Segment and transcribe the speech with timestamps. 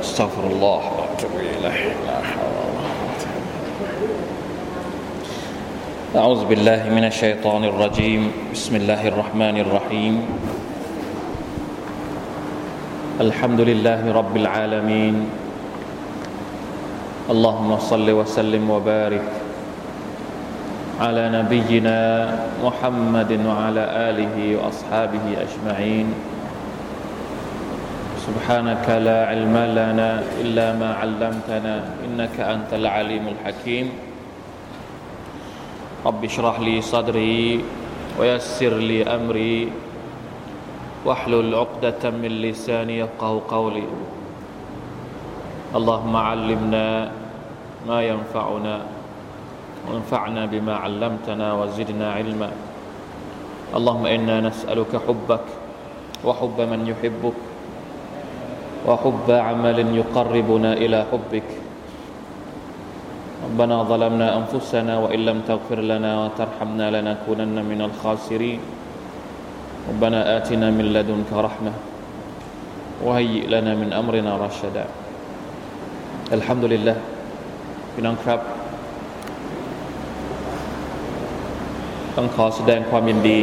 [0.00, 3.22] استغفر الله واتوب اليه لا حول ولا قوه
[6.18, 8.50] أعوذ بالله من الشيطان الرجيم.
[8.50, 10.14] بسم الله الرحمن الرحيم.
[13.20, 15.16] الحمد لله رب العالمين.
[17.30, 19.26] اللهم صل وسلم وبارك
[20.98, 21.98] على نبينا
[22.58, 26.10] محمد وعلى آله وأصحابه أجمعين.
[28.26, 30.10] سبحانك لا علم لنا
[30.42, 33.86] إلا ما علمتنا إنك أنت العليم الحكيم.
[36.06, 37.62] رب اشرح لي صدري
[38.18, 39.70] ويسر لي أمري
[41.06, 43.86] واحلل عقدة من لساني يفقه قولي.
[45.78, 47.10] اللهم علمنا
[47.86, 48.97] ما ينفعنا
[49.87, 52.49] وانفعنا بما علمتنا وزدنا علما
[53.77, 55.45] اللهم انا نسالك حبك
[56.25, 57.39] وحب من يحبك
[58.87, 61.49] وحب عمل يقربنا الى حبك
[63.45, 68.59] ربنا ظلمنا انفسنا وان لم تغفر لنا وترحمنا لنكونن من الخاسرين
[69.89, 71.73] ربنا آتنا من لدنك رحمة
[73.03, 74.85] وهيئ لنا من أمرنا رشدا
[76.31, 76.97] الحمد لله
[77.93, 78.56] พี่น้องครับ
[82.20, 83.40] ต้องขอแสดงความยินดี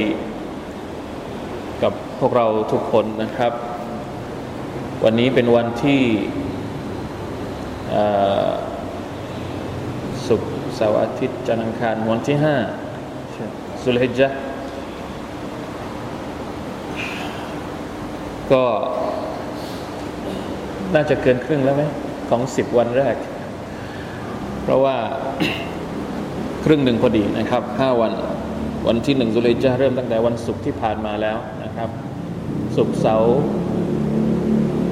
[1.83, 3.53] กับพวกเราทุกคนนะครับ
[5.03, 6.01] วันนี้เป็นวันที่
[10.27, 12.55] ศุกร์เสาร์อาทิตย์จันทร์อังคารวันที่ห้า
[13.83, 14.29] สุลฮิจญะ
[18.51, 18.63] ก็
[20.93, 21.83] น่าจะเกินครึ่งแล้วไหม
[22.29, 23.15] ของสิบวันแรก
[24.63, 24.97] เพราะว่า
[26.65, 28.13] ครึ่งหนึ่งพอดีนะครับห้าวัน
[28.87, 31.89] วันที่หนึ่งสุเลจะเริ่มตั้งแต่วันศุกร์ที่ผ่านมาแล้วนะครับ
[32.75, 33.37] ศุกร์เสาร์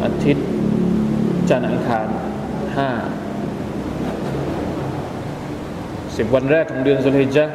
[0.04, 0.48] อาทิตย์
[1.50, 2.08] จันทร์อังคาร
[2.78, 2.90] ห้า
[6.18, 7.46] สิบวันแรกของเดือนสุเลจะ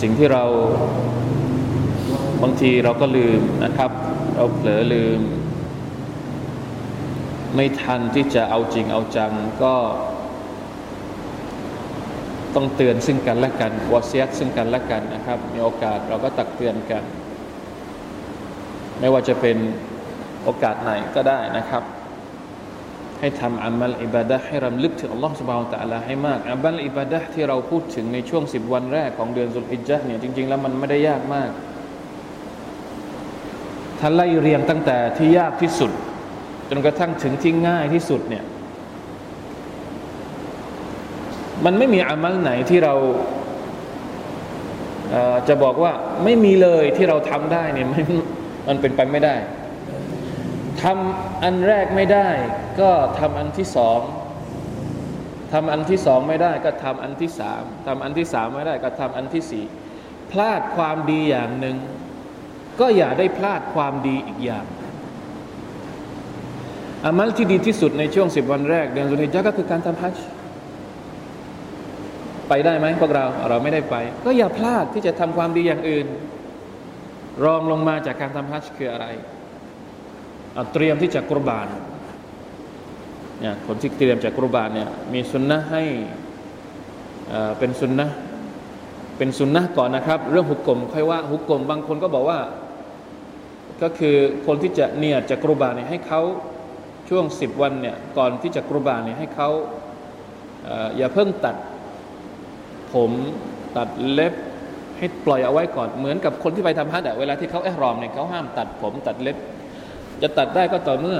[0.00, 0.44] สิ่งที่เรา
[2.42, 3.90] บางทีเราก็ลืมนะครับ
[4.36, 5.20] เราเผลอลืม
[7.54, 9.32] ไม่ทันที่จะเอาจริงเอาจัง
[9.62, 9.74] ก็
[12.56, 17.02] ต้องเตือนซึ่งกันและกันวอเซียซึ่งกันและกันนะครับ มีโอกาสเราก็ตักเตือนกัน
[19.00, 19.56] ไม่ว่าจะเป็น
[20.44, 21.82] โอกาสไหนก็ได้นะครับ
[23.20, 31.50] ให้ทำอามัลอิบาดะให้รำลึกถึงอัลลอฮฺสุบาวตะลาให้มากอามัลอิบาดะที่เราพูดถึงในช่วงสิบวันแรกของเดือนสุลฮิจญะเนี่ยจริง ๆ แล้วมันไม่ได้ยากมาก
[34.00, 35.90] ถ้าไล่เรียงตั้งแต่ที่ยากที่สุด
[36.68, 38.44] จนกระทั่งถึงที่ง่ายที่สุดเนี่ย
[41.64, 42.94] มันไม่มีอามัลไหนที่เรา
[45.48, 45.92] จะบอกว่า
[46.24, 48.04] ไม่มีเลยที่เราทำได้เนี่ยมัน
[48.68, 49.36] มันเป็นไปไม่ได้
[50.82, 52.28] ทำอันแรกไม่ได้
[52.80, 54.00] ก็ทำอันที่สอง
[55.52, 59.64] ทำอันที่สองไม่ได้ ก็ทำอันที่สามทำอันที่สามไม่ได้ ก็ทำอันที่สี่
[60.30, 61.76] พลาดความดีอย่างหนึ่ง
[62.80, 64.64] ก็อย่าได้พลาดความดีอีกอย่าง
[67.04, 70.26] อามัลที่ดีที่สุดในช่วงสิบวันแรกเดือนสุนิจาก็คือการทำฮัจจ์
[72.48, 73.96] ไปได้ไหมพวกเราเราไม่ได้ไป
[74.26, 76.06] ก็อย่าพลาดที่จะทำความดีอย่างอื่น
[77.44, 79.06] รองลงมาจากการทำฮัจจ์คืออะไร
[80.72, 81.66] เตรียมที่จะกรบาน
[83.40, 85.82] เนี่ยคนที่เตรียมจากกรบานเนี่ยมีสุนนะให้
[87.58, 88.08] เป็นสุนนะ
[89.18, 92.38] เป็นสุนนะก่อนนะครับ เรื่องหุกกลมค่อยว่าหุกกลมบางคนก็บอกว่า
[93.82, 96.20] ก็คือคนที่จะเนี่ยจะกรุบาเนี่ยให้เขา
[97.08, 99.48] ช่วงสิบวันเนี่ยก่อนที่จะกรุบาเนี่ยให้เขา
[100.96, 101.56] อย่าเพิ่งตัด
[102.94, 103.10] ผม
[103.76, 104.34] ตัดเล็บ
[104.98, 109.36] ให้ปล่อยเอาไว้ก่อนเหมือนกับคนที่ไปทำฮัจญ์เวลาที่เขาแอรอมเนี่ยเขาห้ามตัดผมตัดเล็บ
[110.22, 111.18] จะตัดได้ก็ต่อเมื่อ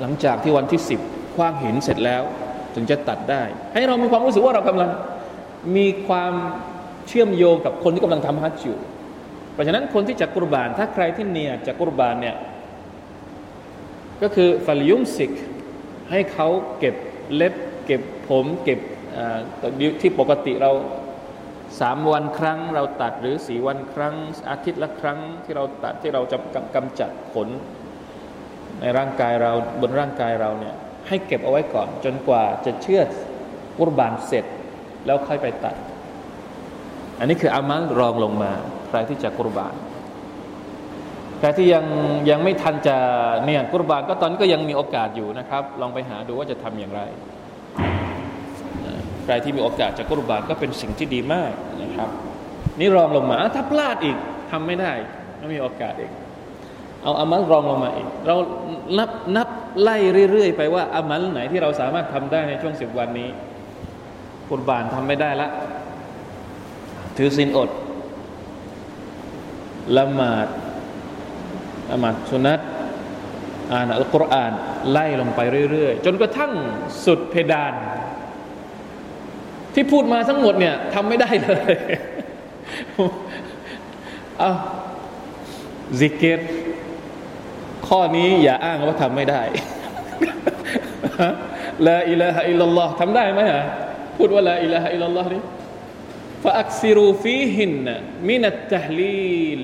[0.00, 1.00] หลังจากที่วันที่สิบ
[1.34, 2.22] คว้างหินเสร็จแล้ว
[2.74, 3.42] ถึงจะตัดได้
[3.74, 4.90] ให้เรามีความรู้สึกว่าเรากำลัง
[5.76, 6.32] มีความ
[7.08, 8.78] เชื่อมโยงกับคนที่กำลังทำฮัจญ์อยู่
[9.52, 12.36] เพราะฉะนั้นคนที่จะกุรบาน ถ้าใครที่เนียจะกุรบานเนี่ย
[14.22, 15.32] ก็คือฟัลยุมสิก
[16.10, 16.94] ให้เขาเก็บ
[17.34, 17.54] เล็บ
[17.86, 18.78] เก็บผม เก็บ
[20.00, 20.72] ที่ปกติเรา
[21.80, 24.14] สามวันครั้ง เราตัดหรือสี่วันครั้ง
[24.50, 26.38] อาทิตย์ละครั้งที่เราตัดที่เราจะ
[26.74, 27.48] กำจัดขน
[28.80, 30.74] ในร่างกายเราบนร่างกายเราเนี่ย
[31.08, 33.02] ให้เก็บเอาไว้ก่อน จนกว่าจะเชื่อ
[33.78, 34.44] กุรบานเสร็จ
[35.06, 35.76] แล้วค่อยไปตัด
[37.18, 38.52] อันนี้คืออามัลรองลงมา
[38.88, 39.74] ใครที่จะกุรบาน
[41.38, 41.84] ใครที่ยัง
[42.30, 42.96] ยังไม่ทันจะ
[43.44, 47.02] เนี่ยกุรบานก็ตอนนี้ก็ยังมีโอกาสอยู่นะครับ ลองไปหาดูว่าจะทำอย่างไร
[49.24, 51.52] ใครที่มีโอกาสจะกุรบานก็เป็นสิ่งที่ดีมาก
[51.82, 52.08] นะครับ
[52.80, 54.16] นี่รองลงมาถ้าพลาดอีก
[54.50, 54.92] ทำไม่ได้
[55.38, 56.12] ไม่มีโอกาสเอง
[57.02, 58.36] เอาอามัลรองลงมาอีก เรา
[58.98, 59.48] นับนับ
[59.82, 59.96] ไล่
[60.30, 63.28] เรื่อยๆ ไปว่าอามัลไหนที่เราสามารถทำได้ในช่วงสิบวันนี้
[64.50, 65.48] กุรบานทำไม่ได้ละ
[67.16, 67.70] ถือศีลอด
[69.98, 70.48] ละหมาด
[71.90, 72.60] ละหมาดสุนัต
[73.72, 74.52] อ่านอัลกุรอาน
[74.90, 75.40] ไล่ลงไป
[75.70, 76.52] เรื่อยๆ จนกระทั่ง
[77.04, 77.72] สุดเพดาน
[79.73, 81.73] ที่พูดมาทั้งหมดเนี่ยทำไม่ได้เลย
[84.39, 84.51] เอา
[85.99, 86.39] ซิกเกต
[87.87, 89.41] ข้อนี้อย่าอ้างว่าทำไม่ได้
[91.87, 93.63] ละอิลาฮะอิลลัลลอฮ์ทำได้ไหมฮะ
[94.17, 95.43] พูดว่าละอิลาฮะอิลลัลลอฮ์นี่
[96.43, 97.87] فأكثروا فيهن
[98.29, 99.63] من التهليل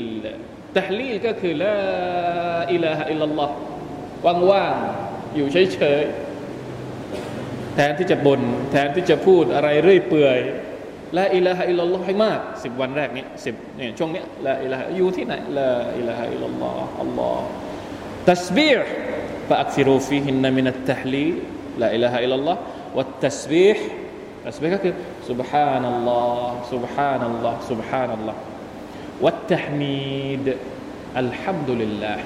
[0.77, 1.77] ตฮลีลก็คือละ
[2.74, 3.56] อิลาฮะอิลลัลลอฮ์
[4.51, 6.26] ว่างๆอยู่เฉยๆ
[7.77, 10.39] แทนที่จะบน่นแทนที่จะพูดอะไรเรื่อยเปื่อย
[11.18, 17.45] ละอิลาฮะอิลลัลลอฮ์ให้มากสิบวันแรกนี้สิบเนี่ยช่วงนี้ละอิลาฮะอยู่ที่ไหนละอิลาฮะอิลลัลลอฮ์อัลลอฮ์
[18.31, 18.83] تسبيح
[19.50, 21.36] فأكثروا فيهن من التحليل
[21.81, 22.57] لا إله إلا الله
[22.95, 23.77] والتسبيح
[24.48, 24.94] تسبيح ก็คือ
[25.30, 26.38] سبحان الله
[26.74, 28.36] سبحان الله سبحان الله
[29.24, 30.45] والتحميد
[31.24, 32.19] الحمد لله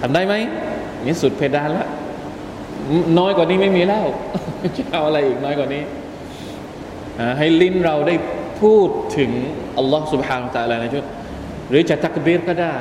[0.00, 0.34] ทำได้ไหม
[1.06, 1.86] นี่สุดเพดานละ
[3.18, 4.06] น้อยกว่านี้ไม่มีแล้ว
[4.76, 5.82] จะเอาอะไรอีกน้อยกว่านี้
[7.38, 8.14] ให้ลิ้นเราได้
[8.60, 9.30] พูดถึง
[9.78, 11.04] อัลลอฮ์ سبحانه และ تعالى ในชุด
[11.68, 12.76] หรือจะตักบีรก็ได้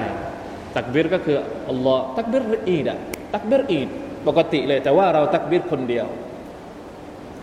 [0.77, 1.37] ตักบีรก็คือ
[1.69, 2.99] อัลลอฮ์ตักบีรอีดอะ
[3.33, 3.87] ตักบีรอีด
[4.27, 6.07] ปกติเลย แต่ว่าเราตักบีรคนเดียว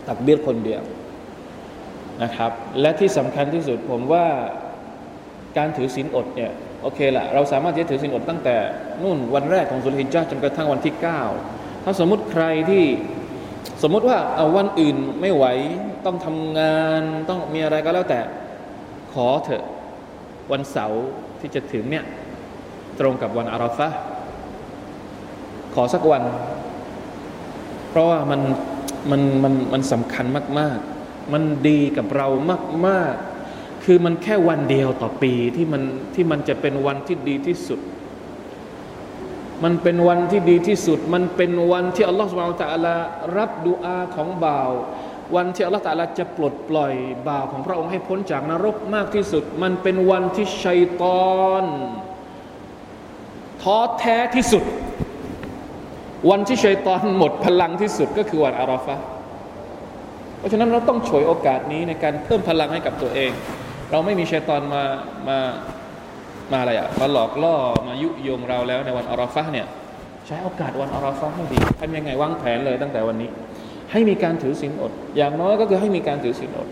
[0.09, 0.82] ตักบีรคนเดียว
[2.23, 4.26] นะครับ และที่สำคัญที่สุดผมว่า
[5.56, 8.56] การถือศีลอดเนี่ยโอเคละเราสามารถจะถือศีลอดตั้งแต่
[9.03, 11.05] นู่นวันแรกของสุลฮิจญาจนกระทั่งวันที่ 9
[11.89, 12.83] ถ้าสมมติใครที่
[13.83, 15.45] สมมติว่าเอาวันอื่นไม่ไหว
[16.06, 18.19] ต้องทำงานต้องมีอะไรก็แล้วแต่
[19.13, 19.63] ขอเถอะ
[20.51, 21.03] วันเสาร์
[21.39, 22.06] ที่จะถึงเนี่ย
[23.00, 23.88] ตรงกับวันอาราฟะ
[25.74, 26.24] ขอสักวัน
[27.89, 28.41] เพราะว่ามัน
[29.12, 30.25] มันมันมันสำคัญ
[30.59, 32.27] มาก ๆ มันดีกับเรา
[32.88, 33.13] มาก
[33.50, 35.83] ๆ คือมันแค่วันเดียวต่อปีที่มัน
[36.15, 37.80] ที่มันจะเป็นวันที่ดีที่สุด
[39.64, 42.96] มันเป็นวันที่ดีที่สุด มันเป็นวันที่อัลลอฮฺสุบไบร์ตะลา
[43.38, 44.72] รับดุอาของบ่าว
[45.36, 46.94] วันที่อัลลอฮฺตะลาจะปลดปล่อย
[47.28, 51.04] บ่าวของพระองค์ให้พ้นจากนรกมากที่สุด มันเป็นวันที่ชัยต
[51.38, 51.64] อน
[53.62, 54.64] ท้อแท้ที่สุด
[56.30, 58.96] วันที่ชัยตอนหมดพลังที่สุดก็คือวันอาราฟะ
[60.38, 63.32] เพราะฉะนั้นเราต้องฉวยโอกาสนี้ในการเพิ่มพลังให้กับตัวเอง
[63.92, 64.84] เราไม่มีชัยตอนมา
[65.28, 65.38] มา
[66.51, 67.56] มาอะไรอะมาหลอกล่อ
[67.88, 69.68] มายุยงเราแล้วในวันอาราฟะเนี่ย
[70.28, 73.30] ใช้โอกาสวันอาราฟะให้ดีทำยังไงวางแผนเลยตั้งแต่วันนี้
[73.92, 76.68] ให้มีการถือศีลอด อย่างน้อยก็คือให้มีการถือศีลอด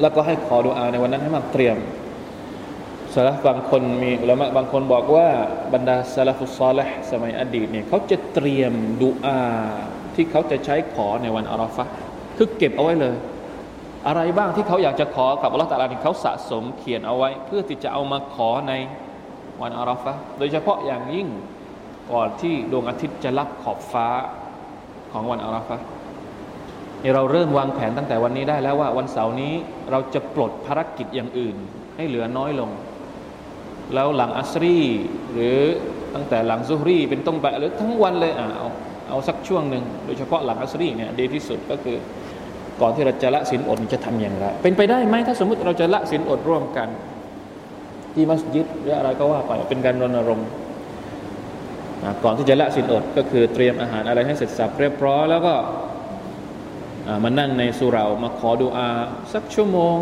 [0.00, 1.76] แล้วก็ให้ขอดุอาในวันนั้นให้มากเตรียม
[3.14, 5.28] สลับบางคนมีอุลามะบางคนบอกว่า
[5.74, 8.72] บรรดาสลัฟุซอลห์สมัยอดีตเนี่ยเขาจะเตรียม
[9.02, 9.40] ดุอา
[10.14, 11.84] ที่เขาจะใช้ขอในวันอาราฟะ
[12.36, 13.14] คือเก็บเอาไว้เลย
[14.06, 18.72] อะไรบ้างที่เขาอยากจะขอกับอัลลอฮฺตาลาที่เขาสะสมเขียนเอาไว้ เพื่อที่จะเอามาขอใน
[19.62, 21.28] วันอาราฟะโดยเฉพาะอย่างยิ่ง
[22.12, 24.08] ก่อนที่ดวงอาทิตย์จะรับขอบฟ้า
[25.12, 25.76] ของวันอาราฟะ
[27.02, 29.54] นี่เราเริ่มวางแผนตั้งแต่วันนี้ได้แล้วว่าวันเสาร์นี้
[29.90, 31.56] เราจะปลดภารกิจอย่างอื่น
[31.96, 32.70] ให้เหลือน้อยลง
[33.94, 34.78] แล้วหลังอัสรี
[35.32, 35.58] หรือ
[36.14, 38.68] ตั้งแต่หลังซุฮรีเป็นต้นไปหรือทั้งวันเลยอะเอา
[39.08, 41.96] เอาสักช่วงหนึ่งโดยเฉพาะหลังอัสรีเนี่ยดีที่สุดก็คือ
[42.80, 46.88] ก่อนที่เราจะละสินอดจะทำอย่างไร เป็นไปได้ไหมถ้าสมมติเราจะละสินอดร่วมกัน
[48.14, 50.48] ที่มัสยิดหรืออะไรก็ว่าไปเป็นการรณรงค์
[52.24, 55.54] ก่อนที่จะละสินอดก็คือเตรียมอาหารอะไรให้เสร็จสับเรียบร้อยแล้วก็
[57.24, 58.88] มานั่งในสุเรามาขอดูอา
[59.32, 59.96] สักชั่วโมง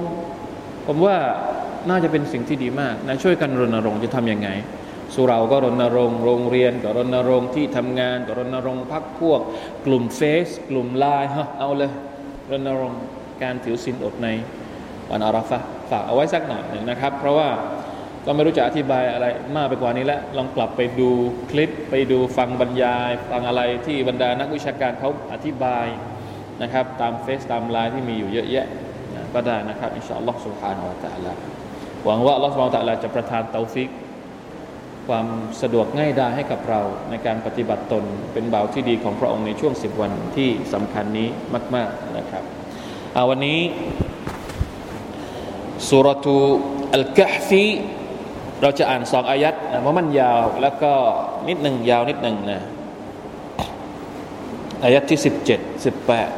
[0.86, 1.16] ผมว่า
[1.88, 4.48] น่าจะเป็นสิ่งที่ดีมากนะช่วยกันรณรงค์จะทำยังไง
[5.14, 9.40] สุเราก็รณรงค์โรงเรียนก็รณรงค์ที่ทำงานก็รณรงค์พักพวก
[9.86, 11.90] กลุ่มเฟซกลุ่มไลน์ฮะเอาเลย
[12.50, 13.04] รณรงค์
[13.42, 14.28] การถือศีลอดใน
[15.10, 15.58] วันอาราฟะ
[15.90, 17.48] ฝากเอาไว้สักหน่อยนนะครับ เพราะว่า
[18.26, 21.10] ก็ไม่รู้จะอธิบายอะไรมากไปกว่านี้แล้ว ลองกลับไปดู
[21.50, 25.86] คลิปไปดูฟังบรรยาย ฟังอะไรที่บรรดานักวิชาการเขาอธิบาย
[26.62, 28.66] นะครับ ตามเฟซตามไลน์ที่มีอยู่เยอะแยะ
[29.34, 31.40] ก็ได้นะครับ إن شاء الله سبحانه وتعالى
[32.04, 33.88] หวังว่าอัลลอฮ์ سبحانه وتعالى จะประทานเตาฟิก
[35.08, 35.26] ความ
[35.62, 36.80] สะดวกง่ายดายให้กับเรา
[37.10, 41.28] ในการปฏิบัติตนเป็นบ่าวที่ดีของพระองค์ในช่วงสิบวันที่สำคัญนี้
[41.74, 42.44] มาก ๆนะครับ
[43.30, 43.58] วันนี้
[45.88, 46.38] สุรทู
[46.94, 47.64] อัลกัฮฟี
[48.62, 50.92] เราจะอ่านสองอายัดนะเพราะมันยาวแล้วก็
[51.48, 52.62] นิดหนึ่งยาวนิดหนึ่งนะ
[54.84, 56.30] อายัดที่สิบเจ็ดสิบแปด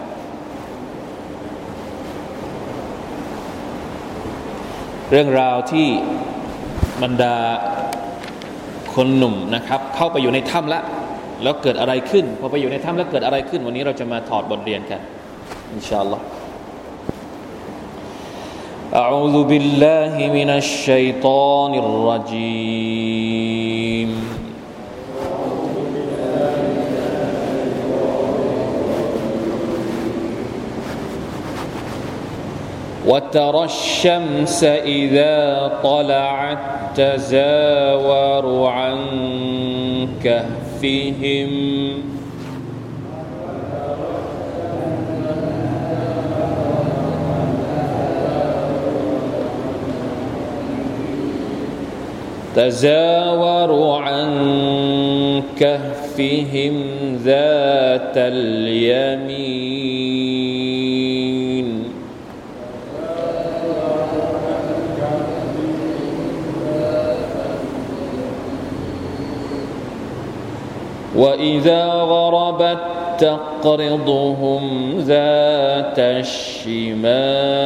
[5.10, 5.88] เรื่องราวที่
[7.02, 7.36] บรรดา
[8.95, 10.83] คนหนุ่มนะครับ เข้าไปอยู่ในถ้ำแล้ว
[11.43, 15.01] แล้วเกิดอะไรขึ้นพอไปอยู่ในถ้ำแล้วเกิดอะไรขึ้น วันนี้เราจะมาถอดบทเรียนกัน
[15.73, 16.25] อินชาอัลลอฮ์
[19.03, 23.29] أعوذ بالله من الشيطان الرجيم
[33.06, 36.58] وترى الشمس إذا طلعت
[36.96, 38.98] تزاور عن
[40.24, 41.52] كهفهم.
[52.56, 54.32] تزاور عن
[55.60, 56.76] كهفهم
[57.24, 59.56] ذات اليمين.
[71.16, 72.78] وإذا غربت
[73.18, 77.56] تقرضهم ذات الشمال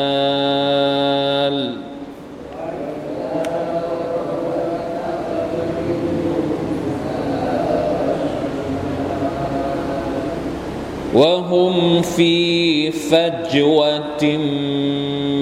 [11.14, 14.36] وهم في فجوة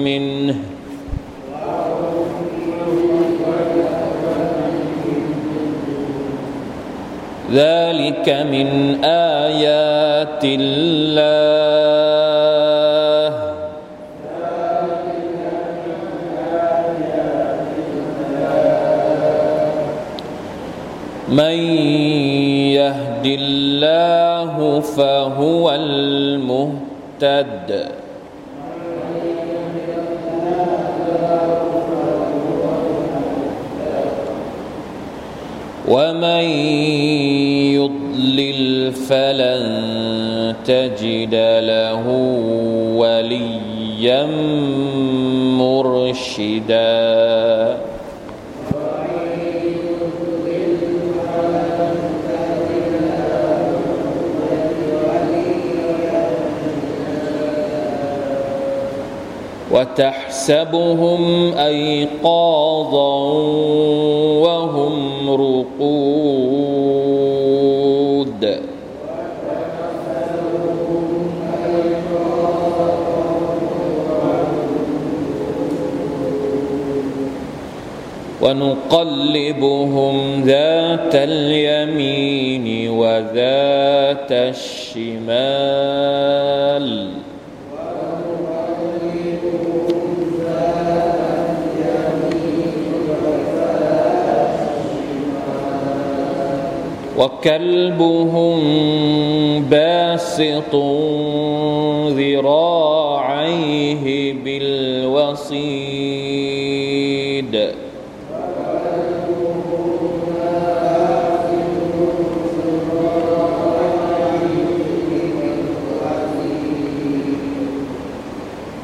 [0.03, 0.55] منه
[7.53, 11.79] ذلك من آيات الله.
[21.29, 21.57] من
[22.73, 26.89] يهد الله فهو المهتد.
[35.89, 36.43] ومن
[37.73, 42.07] يضلل فلن تجد له
[42.95, 44.25] وليا
[45.57, 46.89] مرشدا
[59.71, 63.17] وتحسبهم ايقاظا
[64.41, 65.08] وهم
[65.39, 66.79] رقود
[78.41, 85.59] ونقلبهم ذات اليمين وذات الشمال.
[97.19, 98.59] وكلبهم
[99.63, 100.75] باسط
[102.19, 104.05] ذراعيه
[104.43, 105.59] بالوصيد.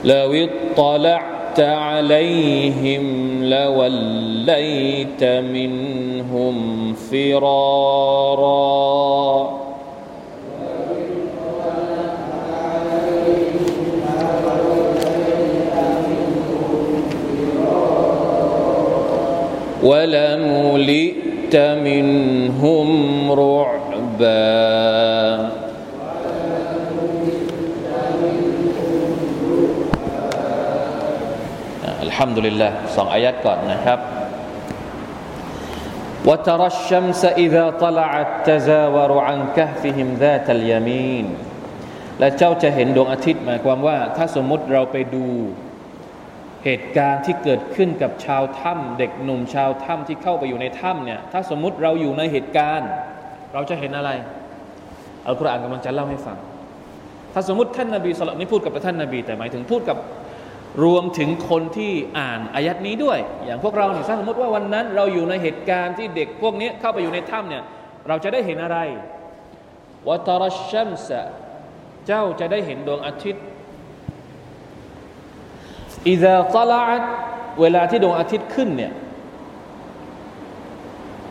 [0.04, 8.46] لو اطلعت عليهم لوليت منهم فرارا.
[19.84, 24.36] ولملئت منهم رعبا.
[32.15, 33.99] الحمد لله สองอายัดก่อนนะครับ
[36.29, 41.27] وترى الشمس إذا طلعت تزاور عن كهفهم ذات اليمين
[42.21, 45.27] และเจ้าจะเห็นดวงอาทิตย์หมายความว่า ถ้าสมมุติเราไปดู
[46.65, 52.89] เหตุการณ์ที่เกิดขึ้นกับชาวถ้ำเด็กหนุ่มชาวถ้ำที่เข้าไปอยู่ในถ้ำเนี่ยถ้าสมมุติเราอยู่ในเหตุการณ์
[53.55, 54.11] เราจะเห็นอะไร
[55.27, 56.37] อัลกุรอานกำลังจะเล่าให้ฟัง
[57.33, 59.97] ถ้าสมมติท่านนาบีสลับนี่พูดกับท่านนาบี แต่หมายถึงพูดกับ
[60.84, 67.64] รวมถึงคนที่อ่านอายัดนี้ด้วย อย่างพวกเราเนี่ยสมมติว่าวันนั้นเราอยู่ในเหตุการณ์ที่เด็กพวกนี้เข้าไปอยู่ในถ้ำเนี่ย
[68.08, 68.78] เราจะได้เห็นอะไร
[70.08, 71.22] วะตารชัมสะ
[72.08, 73.44] เจ้าจะได้เห็นดวงอาทิตย์
[76.08, 77.02] อิซาตลาด
[77.62, 78.94] เวลาที่ดวงอาทิตย์ขึ้นเนี่ย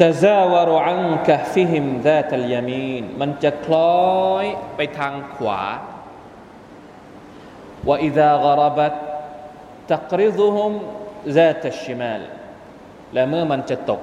[0.03, 4.45] ตะซาวรุอันกะฟิฮิมซาตัลยามีนมันจะคล้อย
[4.77, 5.63] ไปทางขวา
[7.89, 8.93] ว่าอิซากรบัต
[9.93, 10.73] ตักริซุฮุม
[11.37, 12.23] ซาตชิมาล
[13.13, 14.01] และเมื่อมันจะตก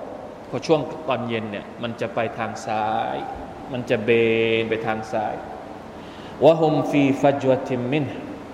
[0.50, 3.18] พอช่วงตอนเย็นเนี่ยมันจะไปทางซ้าย
[3.72, 4.10] มันจะเบ
[4.62, 5.36] นไปทางซ้าย
[6.44, 8.06] วะฮุมฟีฟัจวติมิน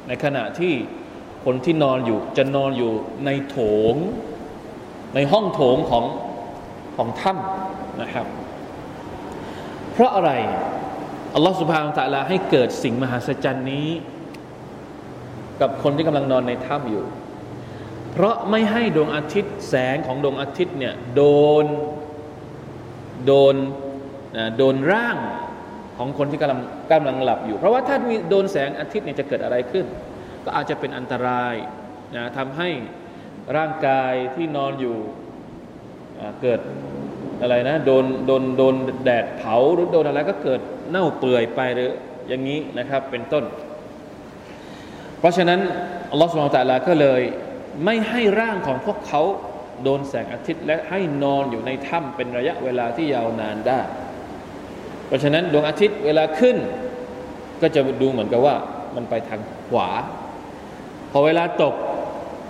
[0.07, 0.73] ในขณะที่
[1.45, 2.91] คนที่นอนอยู่จะนอนอยู่
[3.25, 3.57] ในโถ
[3.93, 3.95] ง
[5.15, 6.05] ในห้องโถงของ
[6.95, 8.27] ของถ้ำนะครับ
[9.93, 10.31] เพราะอะไร
[11.33, 13.87] อัลลอฮฺสุบฮานตะลาให้เกิดสิ่งมหัศจรรย์นี้
[15.61, 17.03] กับคนที่กำลังนอนในถ้ำอยู่
[18.11, 21.23] เพราะไม่ให้ดวงอาทิตย์แสงของดวงอาทิตย์เนี่ยโด
[21.63, 21.65] น
[23.25, 23.55] โดน
[24.57, 25.17] โดนร่าง
[25.97, 26.59] ของคนที่กำลัง
[26.91, 29.85] กำลังหลับอยู่ เพราะว่าถ้ามีโดนแสงอาทิตย์เนี่ยจะเกิดอะไรขึ้น
[30.45, 31.55] ก็อาจจะเป็นอันตราย
[32.15, 32.69] นะทำให้
[33.57, 34.97] ร่างกายที่นอนอยู่
[36.41, 36.59] เกิด
[37.41, 40.59] อะไรนะโดนโดนโดนแดดเผาหรือโดนอะไรก็เกิด
[40.89, 41.91] เน่าเปื่อยไปหรือ
[42.27, 43.43] อย่างนี้นะครับเป็นต้น
[45.19, 45.59] เพราะฉะนั้น
[46.11, 47.21] อัลลอฮฺสุลต่านละก็เลย
[47.85, 49.21] ไม่ให้ร่างของพวกเขา
[49.83, 53.79] โดนแสงอาทิตย์ และให้นอนอยู่ในถ้ำเป็นระยะเวลาที่ยาวนานได้
[55.07, 56.57] เพราะฉะนั้นดวงอาทิตย์เวลาขึ้น
[57.61, 58.55] ก็จะดูเหมือนกับว่า
[58.95, 59.89] มันไปทางขวา
[61.11, 61.75] พอเวลาตก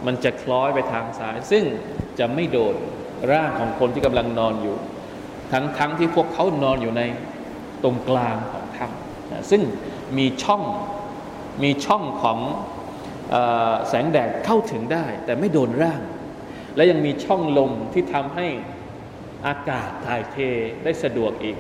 [0.06, 1.64] มันจะคล้อยไปทางซ้าย ซึ่ง
[2.20, 2.76] จะไม่โดน
[3.32, 4.76] ร่างของคนที่กำลังนอนอยู่
[5.52, 7.02] ทั้งทั้งที่พวกเขานอนอยู่ใน
[7.84, 9.62] ตรงกลางของถ้ำซึ่ง
[10.18, 10.64] มีช่อง
[11.64, 12.40] มีช่องของ
[13.88, 16.02] แสงแดดเข้าถึงได้ แต่ไม่โดนร่าง
[16.76, 18.48] และยังมีช่องลมที่ทำให้
[19.48, 20.38] อากาศถ่ายเท
[20.84, 21.58] ได้สะดวกอีก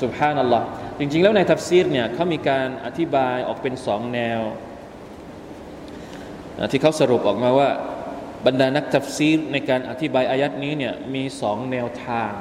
[0.00, 0.66] سبحان الله
[0.98, 4.40] จริง ๆ แล้วในตัฟซีรเนี่ยเขามีการอธิบายออกเป็นสองแนว
[6.72, 7.70] ที่เขาสรุปออกมาว่า
[8.46, 12.32] บรรดานักตัฟซีรในการอธิบายอายัดนี้เนี่ยมีสองแนวทาง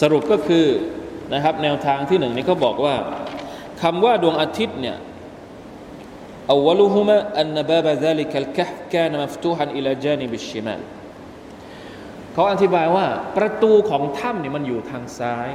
[0.00, 0.66] สรุปก็คือ
[1.34, 2.94] นะครับแนวทางที่หนึ่งนี่เขาบอกว่า
[3.82, 4.96] คำว่าดวงอาทิตย์เนี่ย
[6.49, 10.81] أولهما أن باب ذلك الكهف كان مفتوحا إلى جانب الشمال
[12.33, 15.49] เขาอธิบายว่าประตูของถ้ำเนี่ยมันอยู่ทางซ้าย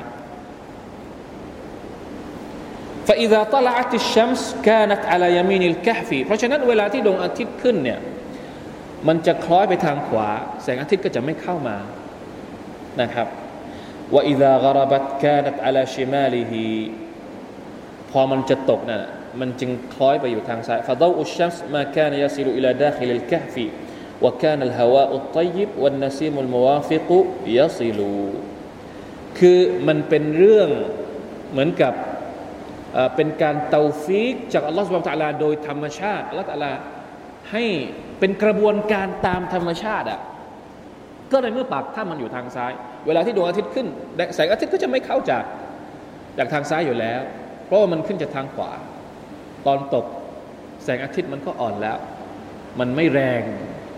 [3.08, 7.98] فإذا طلعت الشمس كانت على يمين الكهف เพราะฉะนั้นเวลาที่ดวงอาทิตย์ขึ้นเนี่ย
[9.08, 10.28] มันจะคล้อยไปทางขวา
[10.62, 11.76] แสงอาทิตย์ก็จะไม่เข้ามา
[13.00, 13.28] นะครับ
[14.14, 16.66] ว่าอิดะกรบัตกานัตอัลาชิมาลิฮี
[18.10, 19.02] พอมันจะตกนั่น
[19.39, 28.13] มันจึงคล้อยไปอยู่ทางซ้ายفضوء الشمس ما كان يصل إلى داخل الكهف وكان الهواء الطيب والنسيم الموافق يصل
[29.39, 30.69] คือมันเป็นเรื่อง
[31.51, 31.93] เหมือนกับ
[33.15, 36.71] เป็นการเตาฟิกจากอัลลอฮฺ سبحانه وتعالى โดยธรรมชาติالله تعالى
[37.51, 37.63] ให้
[38.19, 40.19] เป็นกระบวนการตามธรรมชาติอะ
[41.31, 42.71] ก็ในเมื่อปากถ้ามันอยู่ทางซ้าย
[43.07, 43.87] เวลาที่ดวงอาทิตย์ขึ้น
[44.35, 45.43] แสงอาทิตย์ก็จะไม่เข้าจาก
[46.37, 47.21] จากทางซ้ายอยู่แล้ว
[47.65, 48.71] เพราะว่ามันขึ้นจากทางขวา
[49.67, 50.05] ตอนตก
[50.83, 51.97] แสงอาทิตย์มันก็อ่อนแล้ว
[52.79, 53.41] มันไม่แรง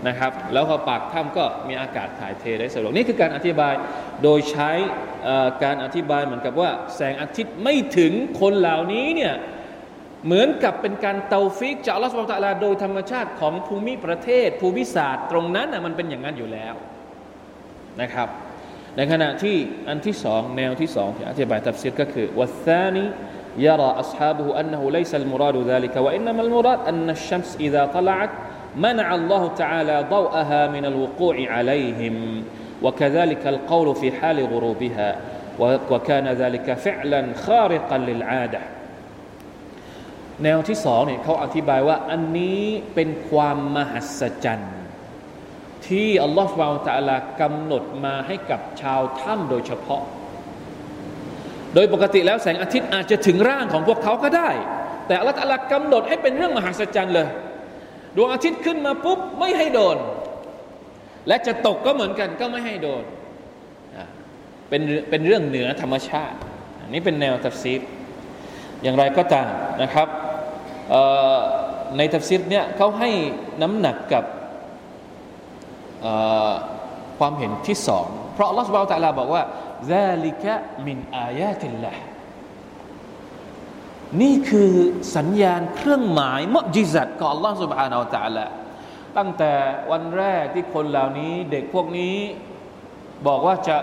[0.08, 3.74] นะครับ แล้วพอปากถ้ำก็มีอากาศถ่ายเทได้สะดวกนี่คือการอธิบาย
[4.22, 4.70] โดยใช้
[5.64, 9.34] การอธิบายเหมือนกับว่า แสงอาทิตย์ไม่ถึงคนเหล่านี้เนี่ย
[10.24, 16.74] เหมือนกับเป็นการเตาฟิกจากอัลลอฮฺ سبحانه وتعالى โดยธรรมชาติของภูมิประเทศ ภูมิศาสตร์ ตรงนั้นนะมันเป็นอย่างนั้นอยู่แล้ว
[18.02, 18.28] นะครับ
[18.96, 19.56] ในขณะที่
[19.88, 23.04] อันที่สองแนวที่สองที่อธิบายตัฟซีรก็คือวัซานี
[23.57, 28.29] يرى أصحابه أنه ليس المراد ذلك وإنما المراد أن الشمس إذا طلعت
[28.75, 32.43] منع الله تعالى ضوءها من الوقوع عليهم
[32.81, 35.15] وكذلك القول في حال غروبها
[35.91, 38.61] وكان ذلك فعلا خارقا للعاده
[40.43, 42.61] แนวที่สองเนี่ยเขาอธิบายว่าอันนี้
[42.95, 44.75] เป็นความมหัศจรรย์
[45.87, 50.03] ที่อัลลอฮฺสุบานตะลากำหนดมาให้กับชาวถ้ำโดยเฉพาะ
[51.76, 54.50] โดยปกติแล้วแสงอาทิตย์อาจจะถึงร่างของพวกเขาก็ได้
[55.06, 57.28] แต่อัลลอฮฺตะลกำหนดให้เป็นเรื่องมหัศจรรย์เลย
[58.16, 59.96] ดวงอาทิตย์ขึ้นมาปุ๊บไม่ให้โดน
[61.28, 63.02] และจะตกก็เหมือนกันก็ไม่ให้โดน
[64.68, 66.36] เป็นเป็นเรื่องเหนือธรรมชาติ
[66.80, 67.80] อันนี้เป็นแนวตัฟซีร
[68.82, 69.50] อย่างไรก็ตาม
[69.82, 70.08] นะครับ
[71.96, 73.10] ในตัฟซีรเนี่ยเขาให้
[73.62, 74.24] น้ำหนักกับ
[77.18, 79.42] ความเห็นที่สอง เพราะอัลลอฮฺ سبحانه وتعالى บอกว่า
[79.93, 80.45] ذلك
[80.87, 80.97] من
[81.27, 81.97] آيات الله
[84.21, 84.71] นี่คือ
[85.15, 88.45] สัญญาณเครื่องหมายมจิจัดของอัลลอฮฺ سبحانه และ تعالى
[89.17, 89.53] ตั้งแต่
[89.91, 92.15] วันแรกที่คนเหล่านี้เด็กพวกนี้
[93.27, 93.77] บอกว่าจะ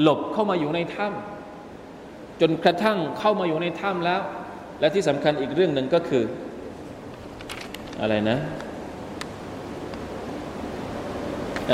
[0.00, 4.20] หลบเข้ามาอยู่ในถ้ำจนกระทั่งเข้ามาอยู่ในถ้ำแล้ว
[4.80, 6.24] และที่สำคัญอีกเรื่องหนึ่งก็คือ
[8.00, 8.38] อะไรนะ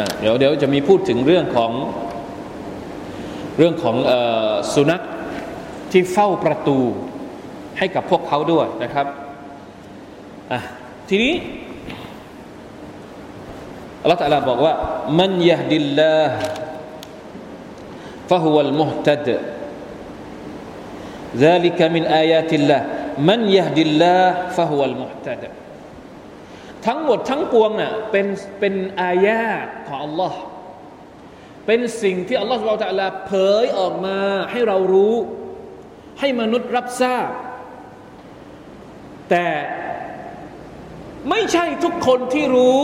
[0.02, 1.72] ะเดี๋ยวเดี๋ยวจะมีพูดถึงเรื่องของ
[3.58, 4.12] เรื่องของอ
[4.74, 5.02] สุนัข
[5.92, 6.78] ที่เฝ้าประตู
[7.78, 9.06] ให้กับพวกเขาด้วยนะครับ
[11.08, 11.35] ทีนี้
[14.02, 14.74] อัลลอฮฺตะลาบอกว่า
[15.18, 16.38] มันยะดิลลาห์
[18.32, 19.28] فهو المهتد
[21.37, 22.80] ذلك من آيات الله
[23.18, 24.24] من يهدي الله
[24.56, 25.42] فهو المهتد
[26.87, 28.26] ทั้งหมดทั้งปวงน่ะเป็น
[28.61, 30.32] เป็นอายาตของ Allah
[31.67, 34.19] เป็นสิ่งที่อัลลอฮฺสุบะลาเผยออกมา
[34.51, 35.15] ให้เรารู้
[36.19, 37.30] ให้มนุษย์รับทราบ
[39.30, 39.47] แต่
[41.30, 42.84] ไม่ใช่ทุกคนที่รู้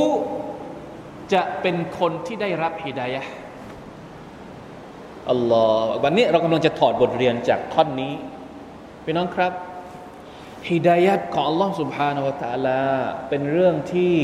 [1.33, 3.23] จะเป็นคนที่ได้รับฮิดายะ
[5.31, 8.13] อัลลอฮ์วันนี้เรากำลังจะถอดบทเรียนจากท่อนนี้
[9.03, 9.51] พี่น้องครับ
[10.69, 12.83] ฮิดายะของอัลลอฮ์สุบฮานาวะตะลา
[13.29, 14.15] เป็นเรื่องที่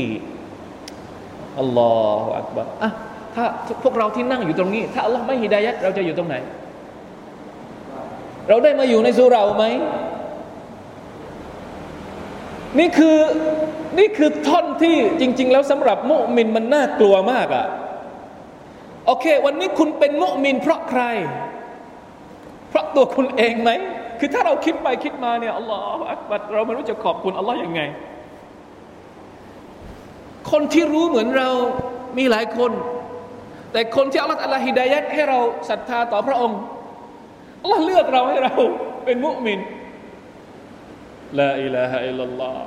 [1.60, 2.90] อัลลอฮฺอักบารอะ
[3.34, 3.44] ถ้า
[3.82, 6.36] พวกเราที่นั่งอยู่ตรงนี้ ถ้าอัลลอฮ์ไม่ฮิดายัดเราจะอยู่ตรงไหน
[8.48, 9.64] เราได้มาอยู่ในสุราไหม
[12.78, 13.16] นี่คือ
[13.98, 17.66] นี่คือท่อนที่จริง ๆ แล้วสำหรับมุมินมันน่ากลัวมากอะ่ะ
[19.06, 21.02] โอเค วันนี้คุณเป็นมุมินเพราะใคร
[22.68, 23.70] เพราะตัวคุณเองไหม
[24.18, 27.80] คือถ้าเราคิดไปคิดมาเนี่ยอัลลอฮฺอักบัดเราไม่รู้จะขอบคุณอัลลอฮ์ยังไง
[30.50, 31.50] คนที่รู้เหมือนเรา
[32.18, 32.70] มีหลายคน
[33.72, 35.38] แต่คนที่อัลลอฮฺอัลลอฮฺฮิดายัดให้เรา
[35.70, 36.58] ศรัทธาต่อพระองค์
[37.62, 38.54] อัลลอฮ์เลือกเราให้เรา
[39.04, 39.58] เป็นมุมิน
[41.38, 42.64] لا إله إلا الله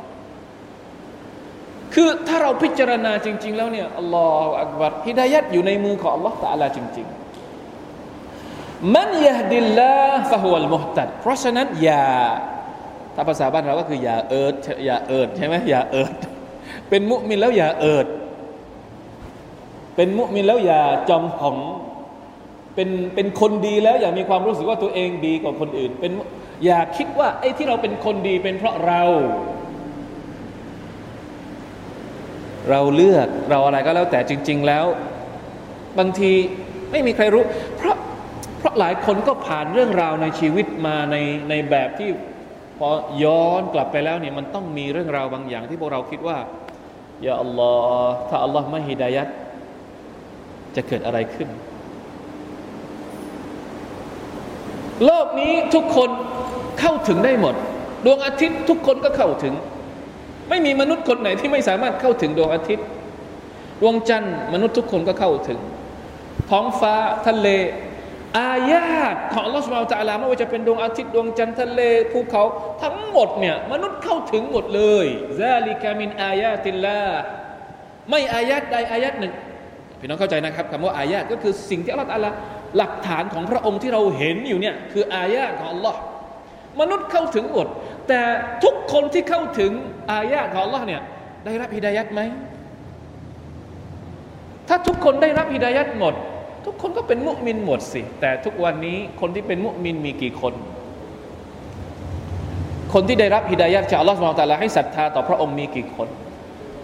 [1.93, 7.07] คือถ้าเราพิจารณาจริง ๆ แล้วเนี่ยالله أكبر ฮิดายัดอยู่ในมือของالله تعالى จริง
[8.21, 12.07] ๆ من يهد الله فهو المهتد เพราะฉะนั้นอย่า
[13.15, 16.15] ถ้าภาษาบ้านเราก็คืออย่าเอิดอย่าเอิดใช่ไหมอย่าเอิด
[16.89, 18.07] เป็นมุมินแล้วอย่าเอิด
[19.95, 21.57] เป็นมุมินแล้วอย่าจอมหอง
[22.75, 26.11] เป็นเป็นคนดีแล้วอย่ามีความรู้สึกว่าตัวเองดีกว่าคนอื่น เป็น
[26.65, 29.01] อย่าคิดว่าไอ้ที่เราเป็นคนดีเป็นเพราะเรา
[32.69, 34.85] เราเลือกเราอะไรก็แล้วแต่จริง ๆ แล้ว
[35.99, 36.31] บางที
[36.91, 37.43] ไม่มีใครรู้
[37.77, 37.95] เพราะ
[38.59, 41.15] เพราะหลายคนก็ผ่านเรื่องราวในชีวิตมาใน
[41.49, 42.09] ในแบบที่
[42.77, 42.89] พอ
[43.23, 46.37] ย้อนกลับไปแล้วเนี่ยมันต้องมีเรื่องราวบางอย่างที่พวกเราคิดว่า
[47.23, 47.71] อย่าอัลลอ
[48.03, 49.27] ฮ์ถ้าอัลลอฮ์ไม่ฮิดายัด
[50.75, 51.49] จะเกิดอะไรขึ้น
[55.05, 56.09] โลกนี้ทุกคน
[56.79, 57.55] เข้าถึงได้หมด
[58.05, 59.53] ดวงอาทิตย์ทุกคนก็เข้าถึง
[60.49, 62.85] ไม่มีมนุษย์คนไหนที่ไม่สามารถเข้าถึงดวงอาทิตย์
[63.81, 65.59] ดวงจันทร์มนุษย์ทุกคนก็เข้าถึง
[66.49, 66.93] ท้องฟ้า
[67.27, 67.47] ทะเล
[68.37, 71.81] อายาตของลอสมาตาลาไม่ว่าจะเป็นดวงอาทิตย์ดวงจันทร์ทะเล
[72.11, 72.43] ภูเขา
[72.83, 75.05] ทั้งหมดเนี่ยมนุษย์เข้าถึงหมดเลย
[75.39, 77.01] ซาลิกามินอายาติลลา
[78.09, 79.33] ไม่อายาตใดอายาตหนึ่ง
[80.03, 82.09] พี่น้องเข้าใจนะครับคำว่าอายาตก็คือสิ่งที่อัลลอฮฺ
[82.77, 85.99] หลักฐานของพระองค์ที่เราเห็นอยู่เนี่ยคืออายาตของอัลลอฮ์
[86.79, 87.67] มนุษย์เข้าถึงหมด
[88.07, 88.21] แต่
[88.63, 89.71] ทุกคนที่เข้าถึง
[90.11, 91.01] อายะของ Allah เนี่ย
[91.45, 92.21] ได้รับฮิดายัดไหม
[94.67, 96.13] ถ้าทุกคนได้รับฮิดายัดหมด
[96.65, 100.53] ทุกคนก็เป็นมุมินหมดสิ แต่ทุกวันนี้คนที่เป็นมุมินมีกี่คน
[102.93, 106.07] คนที่ได้รับฮิดายัดจากอัลลอฮฺสุบตาลาให้ศรัทธาต่อพระองค์มีกี่คน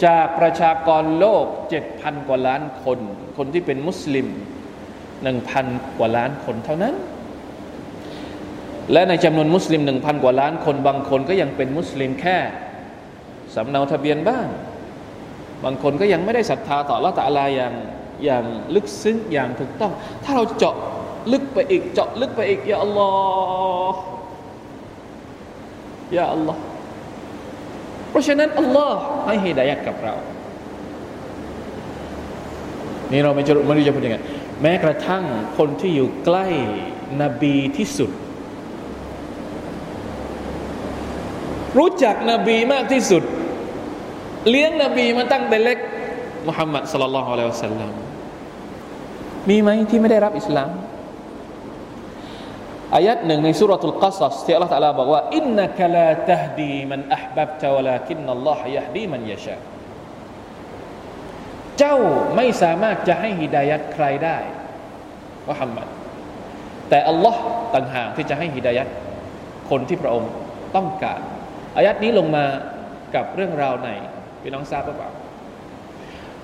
[0.05, 2.99] จากประชากรโลกเจ็ดพันกว่าล้านคน
[3.37, 4.27] คนที่เป็นมุสลิม
[5.23, 5.65] หนึ่งพัน
[5.97, 6.95] กว่าล้านคนเท่านั้น
[8.93, 12.37] และในจำนวนมุสลิมหนึ่งพันกว่าล้านคนบางคนก็ยังเป็นมุสลิมแค่
[13.55, 14.49] สำเนาทะเบียนบ้าน
[15.63, 17.73] บางคนก็ยังไม่ได้ศรัทธาต่อละตาลาอย่าง
[18.25, 19.91] อย่างลึกซึ้งอย่างถูกต้อง
[20.23, 20.75] ถ้าเราเจาะ
[21.31, 23.09] ลึกไปอีกเจาะลึกไปอีกย่าอัลลอ
[23.93, 24.01] ฮ์
[26.15, 26.61] ย่าอัลลอฮ์
[28.09, 30.13] เพราะฉะนั้นอัลลอฮ์ให้ฮิดายัดกับเรา
[33.11, 34.17] นี่เราไม่จะไม่รู้จะพูดยังไง
[34.61, 35.23] แม้กระทั่ง
[35.57, 36.47] คนที่อยู่ใกล้
[37.21, 38.11] นบีที่สุด
[41.77, 43.23] รู้จักนบีมากที่สุด
[44.49, 45.79] เลี้ยงนบีมาตั้งแต่เล็ก
[46.47, 47.91] มุฮัมมัดสลลัลลอฮุอะลัยฮิวสัลลัม
[49.49, 50.69] มีไหมที่ไม่ได้รับอิสลาม
[52.95, 59.57] อายัดหนึ่งในสุรทูลกัสสที่อัลลอฮฺตะลาบอกว่าอินนักลาตฮดีมันอัพบับตะวลาคินนัลลอฮฺยะฮดีมันยะชา
[61.79, 61.97] เจ้า
[62.35, 64.37] ไม่สามารถจะให้ฮิดายัดใครได้
[65.49, 65.87] มุฮัมมัด
[66.89, 67.41] แต่อัลลอฮ์
[67.75, 68.87] ต่างหากที่จะให้ฮิดายัด
[69.69, 70.31] คนที่พระองค์
[70.75, 71.19] ต้องการ
[71.77, 72.45] อายัดนี้ลงมา
[73.15, 73.89] กับเรื่องราวไหน
[74.41, 75.09] พี่น้องทราบหรือเปล่า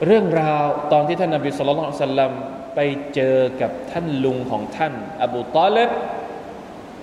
[0.05, 2.31] เรื่องราวตอนที่ท่านนบีสุลต่านสัลลัม
[2.75, 2.79] ไป
[3.15, 5.89] เจอกับท่านลุงของท่าน อบูตอเลบ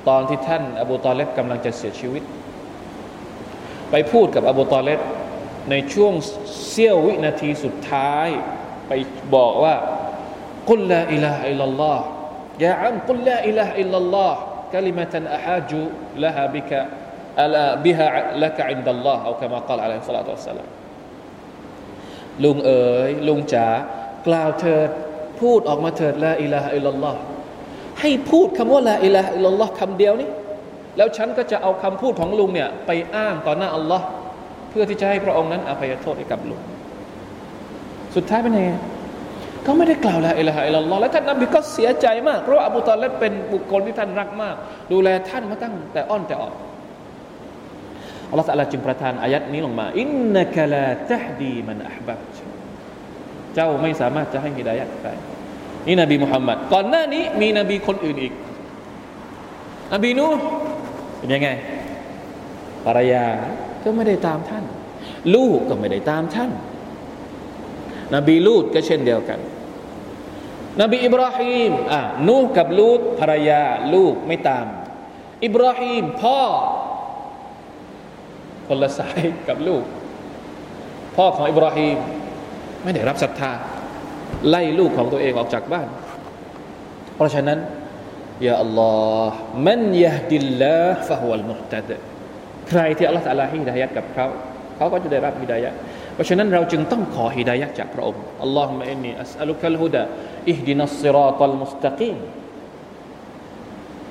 [0.08, 2.23] ตอนที่ท่าน อบูตอเลบกำลังจะเสียชีวิต
[3.91, 4.99] ไปพูดกับอบูตอเลบ
[5.69, 6.13] ในช่วง
[6.69, 8.27] เสี้ยววินาทีสุดท้าย
[8.88, 8.91] ไป
[9.36, 9.75] บอกว่า
[10.69, 12.03] กุลลาอิลาฮอิลลัลลอฮ์
[12.63, 14.39] ยาอัมกุลลาอิลาฮอิลลัลลอฮ์
[14.73, 15.71] كلمة أحاج
[16.23, 16.71] لها بك
[17.39, 20.69] ألا بها لك عند الله أو كما قال عليه الصلاة والسلام
[22.43, 23.67] ลุงเอ๋ยลุงจ๋า
[24.27, 24.89] กล่าวเถิด
[25.39, 27.19] พูดออกมาเถิดละอิลาฮะอิลลัลลอฮ์
[28.00, 30.28] ให้พูดคำว่า لا إله إلا الله คำเดียวนี้
[30.96, 34.07] แล้วฉันก็จะเอาคำพูดของลุงเนี่ยไปอ้างต่อหน้าอัลลอฮ์
[34.70, 36.61] เพื่อที่จะให้พระองค์นั้นอภัยโทษให้กับลุง
[38.16, 38.70] สุดท้ายเป็นยังไง
[39.64, 44.57] เขาไม่ได้กล่าวละอิลาฮะอิลลอฮ์และท่านนบีก็เสียใจมากเพราะว่าอบูตอเลบเป็นบุคคลที่ท่านรักมาก
[44.92, 46.55] ดูแลท่านมาตั้งแต่อ้อนแต่ออก
[48.31, 52.20] อัลลอฮฺสัลลจึงประทานอายัดนี้ลงมาอินนักลาตฮดีมันอับบับ
[53.55, 55.11] เจ้าไม่สามารถจะให้ฮิดายัดใคร
[55.87, 58.33] นี่นบีมุฮัมมัดก่อนหน้านี้มีนบีคนอื่นอีก
[59.92, 60.27] นบีนู
[61.18, 61.49] เป็นยังไง
[62.85, 63.25] ภรรยา
[63.83, 64.64] ก็ไม่ได้ตามท่าน
[65.35, 66.51] ลูกก็ไม่ได้ตามท่าน
[68.14, 69.38] นบีลูดก็เช่นเดียวกัน
[70.81, 73.62] นบีอิบราฮิมอะนูกับลูดภรรยา
[73.95, 74.66] ลูกไม่ตาม
[75.45, 76.40] อิบราฮิมพ่อ
[78.68, 79.85] คนละสายกับลูก
[81.16, 81.97] พ่อของอิบราฮิม
[82.83, 83.53] ไม่ได้รับศรัทธา
[84.49, 85.88] ไล่ลูกของตัวเองออกจากบ้าน
[87.16, 87.59] เพราะฉะนั้น
[88.46, 91.90] يا الله من يهد الله فهو المهتد
[92.68, 94.27] ใครที่ الله تعالى ให้ฮิดายัดกับเขา
[94.77, 95.75] เขาก็จะได้รับฮิดายัด
[96.14, 102.16] เพราะฉะนั้นเราจึงต้องขอฮิดายัดจากพระองค์اللهم إني أسألك الهدى اهدنا الصراط المستقيم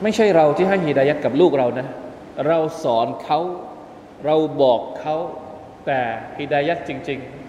[0.04, 1.88] ไม่ใช่เราที่ให้ฮิดายัดกับลูกเรานะ
[2.48, 3.40] เราสอนเขา
[4.26, 5.16] เราบอกเขา
[5.86, 6.00] แต่
[6.40, 7.41] ฮิดายัดจริง ๆ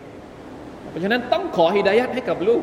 [0.93, 2.63] เพราะฉะนั้นต้องขอฮิดายัดให้กับลูก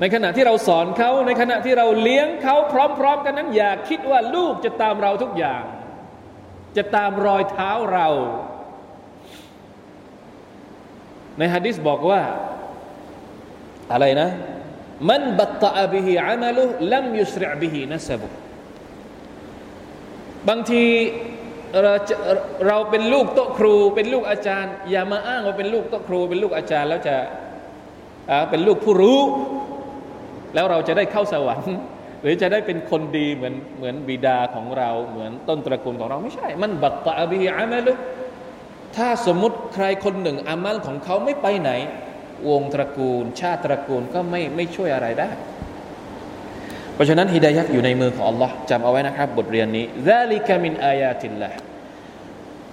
[0.00, 2.74] ในขณะที่เราสอนเขาในขณะที่เราเลี้ยงเขาพ
[3.04, 5.62] ร้อม ๆ กันนั้นอย่าคิดว่าลูกจะตามเราทุกอย่าง
[6.76, 8.08] จะตามรอยเท้าเรา
[11.38, 12.20] ในฮะดิษบอกว่า
[13.92, 14.28] อะไรนะ
[15.08, 18.28] มันบัตตะบิฮิอามัลุลัมยุสริบิฮินัสบุ
[20.48, 20.84] บางที
[21.72, 21.92] เรา
[22.66, 27.16] เราเป็นลูกโต๊ะครู เป็นลูกอาจารย์ อย่ามาอ้างว่าเป็นลูกโต๊ะครู เป็นลูกอาจารย์ แล้วจะ
[28.50, 29.18] เป็นลูกผู้รู้
[30.54, 31.74] แล้วเราจะได้เข้าสวรรค์
[32.22, 37.92] หรือจะได้เป็นคนดีเหมือนเหมือนบิดาของเราเหมือนต้นตระกูลของเราไม่ใช่ มันบัตตะบิอามัลุ
[38.96, 41.70] ถ้าสมมุติใครคนหนึ่งอามัลของเขาไม่ไปไหน
[42.48, 45.30] วงตระกูล ชาติตระกูลก็ไม่ไม่ช่วยอะไรได้
[47.02, 51.50] ราะฉะนั้นฮิดายักอยู่ในมือของ Allah จำเอาไว้นะครับ บทเรียนนี้ซาลิกามินอายาติลละ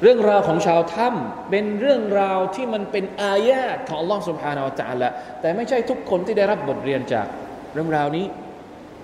[0.02, 5.10] เรื่องราวของชาวถ้ำเป็นเรื่องราวที่มันเป็นอายาตของ Allah سبحانه และ تعالى
[5.42, 7.28] แต่ไม่ใช่ทุกคนที่ได้รับบทเรียนจาก
[7.74, 8.26] เรื่องราวนี้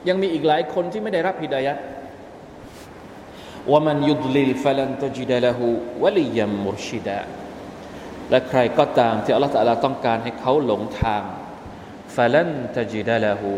[0.07, 1.77] ยังมีอีกหลายคนที่ไม่ได้รับฮิดายัด
[3.71, 5.67] ว่ามันยุดลิลฟลันตจิดะลหู
[6.03, 7.19] วลียมมุรชิดะ
[8.29, 11.23] และใครก็ตามที่อัลลอฮฺต้องการให้เขาหลงทาง
[12.15, 13.53] ฟลันตจิดะลหู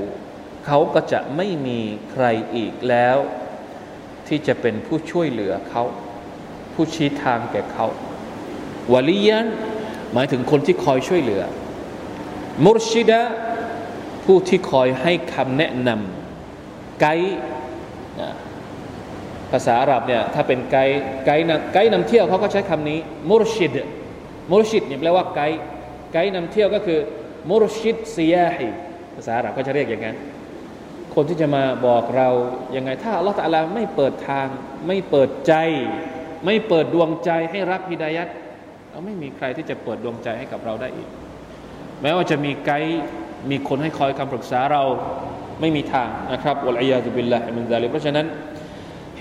[0.67, 1.79] เขาก็จะไม่มี
[2.11, 2.25] ใคร
[2.55, 3.17] อีกแล้ว
[4.27, 5.83] ที่จะเป็นผู้ช่วยเหลือเขา
[6.73, 7.87] ผู้ชี้ทางแก่เขา
[8.93, 9.47] วาลียัน
[10.13, 11.43] หมายถึงคนที่คอยช่วยเหลือ
[12.65, 13.21] มุรชิดะ
[14.25, 17.37] ผู้ที่คอยให้คำแนะนำไกด์
[19.51, 22.99] ภาษาอาหรับเนี่ยถ้าเป็นไกด์ไกด์นำไกด์นำเที่ยวเขาก็ใช้คำนี้
[23.29, 23.71] มุรชิด
[24.51, 25.59] มุรชิดเนี่ยแปลว่าไกด์
[26.13, 26.99] ไกด์นำเที่ยวก็คือ
[27.49, 28.69] มุรชิดซียาฮี
[29.15, 30.15] ภาษาอาหรับก็จะเรียกอย่างนั้น
[31.19, 32.29] คนที่จะมาบอกเรา
[32.75, 34.47] ยังไง ถ้าอัลลอฮฺตะลาไม่เปิดทาง
[34.87, 35.53] ไม่เปิดใจ
[36.45, 38.27] ไม่เปิดดวงใจให้รับฮิดายัด
[38.91, 41.09] เราไม่มีใครที่จะเปิดดวงใจให้กับเราได้อีก
[42.01, 43.01] แม้ว่าจะมีไกด์
[43.49, 44.83] มีคนให้คอยคำปรึกษาเรา
[45.61, 48.25] ไม่มีทางนะครับอัลอยาตุบิลละมินซาลิเพราะฉะนั้น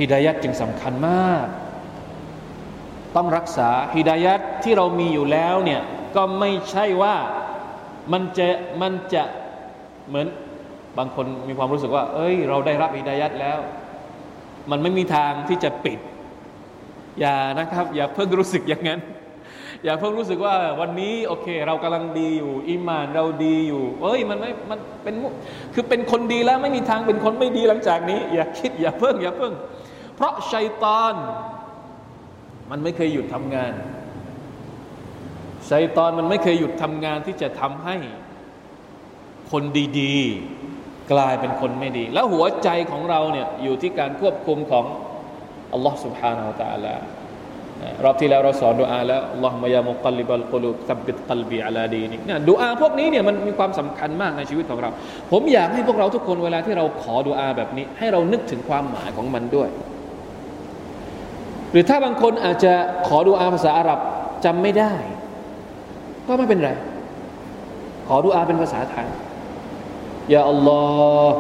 [0.01, 1.47] ฮิดายัดจึงสำคัญมาก
[3.17, 5.83] ต้องรักษาฮิดายัดที่เรามีอยู่แล้วเนี่ย
[6.17, 7.17] ก็ไม่ใช่ว่า
[8.13, 8.47] มันจะ
[8.83, 9.25] มันจะ
[10.09, 10.27] เหมือน
[10.99, 13.59] บางคนมีความรู้สึกว่า เอ้ย เราได้รับอิดายัดแล้ว
[14.71, 15.99] มันไม่มีทางที่จะปิด
[17.21, 19.01] อย่านะครับ อย่าเพิ่งรู้สึกอย่างนั้น
[19.85, 25.15] อย่าเพิ่งรู้สึกว่าวันนี้โอเค เรากำลังดีอยู่อิมานเราดีอยู่ เอ้ยมันไม่มันเป็น
[25.75, 29.53] คือเป็นคนดีแล้วไม่มีทางเป็นคนไม่ดีหลังจากนี้ อย่าคิดอย่าเพิ่ง อย่าเพิ่ง
[30.17, 31.15] เพราะชัยตอน
[32.71, 33.73] มันไม่เคยหยุดทำงาน
[35.71, 37.97] ชัยตอนมันไม่เคยหยุดทำงานที่จะทำให้
[39.51, 39.63] คน
[40.01, 40.17] ดี
[41.12, 44.86] กลายเป็นคนไม่ดี แล้วหัวใจของเราเนี่ยอยู่ที่การควบคุมของ
[45.74, 46.96] อัลลอฮ์ سبحانه และ تعالى
[48.04, 54.90] รอบที่แล้วเราสอนดูอาแล้วอัลลอฮ์มายามุกัลิบัลกุลูตับบิดกัลบีอัลาดีนี่เนี่ยดูอาพวกนี้เนี่ยมันมีความสำคัญมากในชีวิตของเรา
[55.32, 59.70] ผมอยากให้พวกเราทุกคนเวลาที่เราขอดูอาแบบนี้ ให้เรานึกถึงความหมายของมันด้วย
[61.72, 62.74] หรือถ้าบางคนอาจจะ
[63.08, 64.00] ขอดูอาภาษาอาหรับ
[64.46, 64.94] จำไม่ได้
[66.28, 66.72] ก็ไม่เป็นไร
[68.08, 69.08] ขอดูอาเป็นภาษาไทย
[70.33, 70.83] ยาอัลลอ
[71.27, 71.37] ฮ์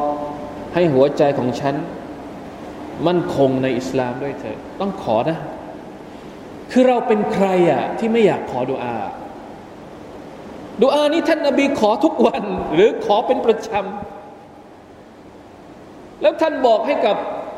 [0.74, 1.74] ให้หัวใจของฉัน
[3.06, 5.38] มั่นคงในอิสลามด้วยเถิดต้องขอนะ
[6.70, 8.96] คือเราเป็นใครอะที่ไม่อยากขอดุอา
[10.82, 12.44] ดูอานี้ท่านนบีขอทุกวัน
[12.74, 17.16] หรือขอเป็นประจำแล้วท่านบอกให้กับ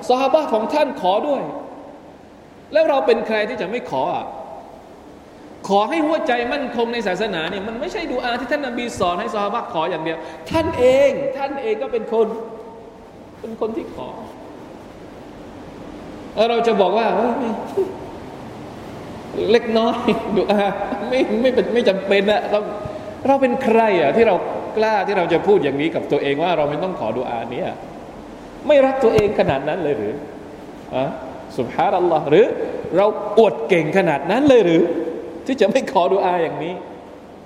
[0.08, 1.42] สหายของท่านขอด้วย
[2.72, 4.24] แล้วเราเป็นใครที่จะไม่ขออะ
[5.66, 10.18] ขอให้หัวใจมั่นคงในศาสนาเนี่ยมันไม่ใช่ดูอาที่ท่านนบีสอนให้สหายขออย่างเดียว
[10.50, 12.26] ท่านเองท่านเองก็เป็นคน
[13.40, 14.08] เป็นคนที่ขอ
[16.34, 17.06] แล้วเราจะบอกว่า
[19.50, 20.66] เล็กน้อยดูอา
[21.08, 22.60] ไม่ไม่เป็นไม่จำเป็นอะเรา
[23.26, 24.34] เราเป็นใครอะที่เรา
[24.76, 27.68] กล้าที่เราจะพูดอย่างนี้กับตัวเองว่าเราไม่ต้องขอดูอาเนี้ย
[28.66, 30.14] ไม่รักตัวเองขนาดนั้นเลยหรือ
[30.94, 31.04] อะ
[31.56, 32.46] سبحان الله หรือ
[32.96, 33.06] เรา
[33.38, 34.82] อวดเก่งขนาดนั้นเลยหรือ
[35.48, 36.74] ที่จะไม่ขอดูอาอย่างนี้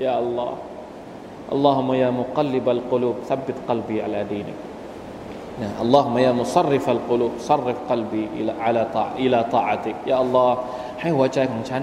[0.05, 4.57] يا الله اللهم يا مقلب القلوب ثبت قلبي على دينك
[5.61, 10.57] นะ اللهم يا مصرف القلوب صرف قلبي إلى على طاعتك إلى طاعتك يا الله
[11.01, 11.83] ให้หัวใจของฉัน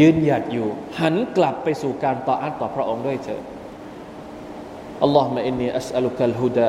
[0.00, 0.68] ยืนหยัดอยู่
[1.00, 3.42] หันกลับไปสู่การต่ออัตต่อพระองค์ด้วยเถิด
[5.02, 6.68] อัลลอฮฺมะอินนีอัสอัลุกัลฮุดะ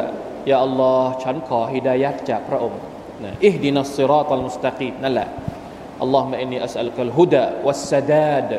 [0.52, 2.80] ยาอัลลอฮ์ฉันขอฮิดายัดจากพระองค์
[3.24, 5.30] นะอิฮดินัสซิรอตัลมุสตะกีมนั่นแหละ
[6.01, 8.51] อัลลอฮ์มะอินีอัสอัลกัลฮุดะวัสดาด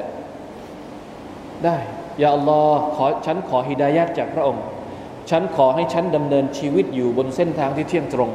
[1.64, 1.78] ได้
[2.22, 4.64] ยาอัลลอฮ์ขอฉันขอฮิดายะจากพระองค์
[5.30, 8.30] ฉันขอให้ฉันดำเนินชีวิตอยู่บนเส้นทางที่เที่ยงตรง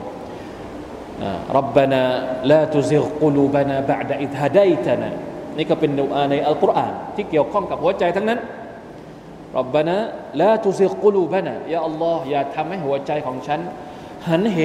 [1.57, 2.03] รับบานา
[2.51, 5.09] ลาตุซิกกุลูบานาบะดะอิฮะดัยตานะ
[5.57, 8.39] นี่ก็เป็นดุอาในอัลกุรอานที่เกี่ยวข้องกับหัวใจทั้งนั้น
[9.57, 9.95] รับบานา
[10.41, 13.59] ลาตุซิกกุลูบานะยาอัลลอฮ์อย่าทำให้หัวใจของฉัน
[14.29, 14.57] หันเห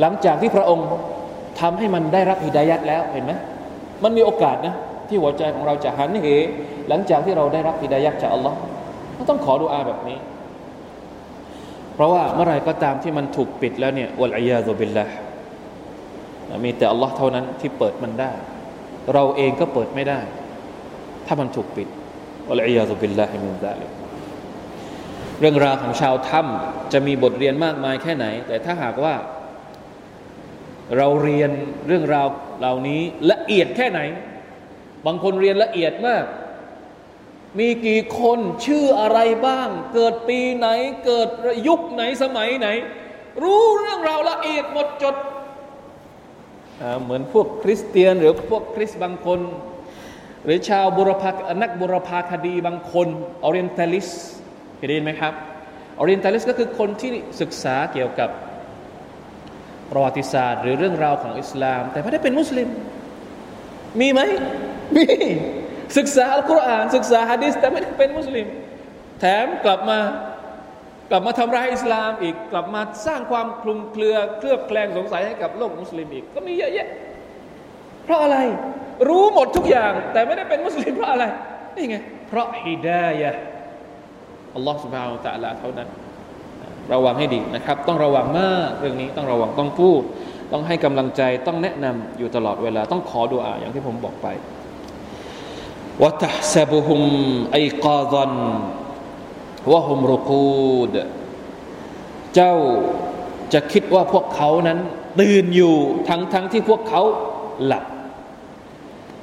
[0.00, 0.86] หลังจากที่พระองค์
[1.60, 3.32] ทำให้มันได้รับฮิดายัดแล้วเห็นไหม
[4.04, 4.74] มันมีโอกาสนะ
[5.08, 6.26] ที่หัวใจของเราจะหันเห
[6.88, 8.58] หลังจากที่เราได้รับฮิดายัดจากอัลลอฮ์
[9.14, 10.18] เราต้องขอดูอาแบบนี้
[11.94, 15.04] เพราะว่าเมื่อไรก็ตามที่มันถูกปิดแล้วเนี่ยวัลอยาตุบิลละ
[16.64, 18.32] มีแต่อัลลอฮ์เท่านั้นที่เปิดมันได้
[19.14, 20.20] เราเองก็เปิดไม่ได้
[21.26, 21.88] ถ้ามันถูกปิด
[22.50, 23.86] อัลอยาตุบิลลาฮิมินซาลิ
[25.40, 29.14] เรื่องราวของชาวถ้ำจะมีบทเรียนมากมายแค่ไหน แต่ถ้าหากว่า
[30.96, 31.50] เราเรียน
[31.86, 34.00] เรื่องราวเหล่านี้ละเอียดแค่ไหน
[35.06, 36.24] บางคนเรียนละเอียดมาก
[37.58, 40.68] มีกี่คนชื่ออะไรบ้าง เกิดปีไหน
[41.04, 41.28] เกิด
[41.68, 42.68] ยุคไหนสมัยไหน
[43.42, 45.16] รู้เรื่องราวละเอียดหมดจด
[47.02, 49.40] เหมือนพวกคริสเตียน หรือพวกคริสบางคน
[50.44, 51.30] หรือชาวบุรพา
[51.62, 53.08] นักบุรพาคดีบางคน
[53.42, 54.08] ออเรียนตัลิส
[54.76, 55.32] เคยได้ยินไหมครับ
[55.98, 58.30] ออเรียนตัลิสก็คือคนที่ศึกษาเกี่ยวกับ
[59.90, 62.68] ประวัติศาสตร์ หรือเรื่องราวของอิสลาม แต่ไม่ได้เป็นมุสลิม
[64.00, 64.20] มีไหม
[64.96, 65.04] มี
[65.98, 68.46] ศึกษาอัลกุรอานศึกษาฮะดิษแต่ไม่ได้เป็นมุสลิม
[69.20, 69.98] แถมกลับมา
[71.10, 76.88] กลับมาทำร้ายอิสลามอีกกลับมาสร้างความคลุมเครือเคลือบแคลงสงสัยให้กับโลกมุสลิมอีก ก็มีเยอะแยะ
[78.04, 78.38] เพราะอะไร
[79.08, 81.24] รู้หมดทุกอย่าง แต่ไม่ได้เป็นมุสลิมเพราะอะไร
[81.76, 81.96] นี่ไง
[82.28, 83.30] เพราะฮิดายะ
[84.54, 85.88] อัลลอฮฺสุบฮานาตะลาเท่านั้น
[86.92, 90.02] ระวังให้ดีนะครับ ต้องระวังมากเรื่องนี้ต้องระวังต้องพูด
[90.52, 94.26] ต้องให้กำลังใจต้องแนะนำอยู่ตลอดเวลา ต้องขอดุอาอย่างที่ผมบอกไป
[96.02, 97.02] วะตะซบุฮุม
[97.52, 98.32] ไอกาซัน
[99.72, 100.94] วะฮุมรุกูด
[102.34, 102.54] เจ้า
[103.52, 104.78] จะคิดว่าพวกเขานั้น
[105.20, 105.74] ตื่นอยู่
[106.08, 107.02] ทั้งทั้งที่พวกเขา
[107.64, 107.84] หลับ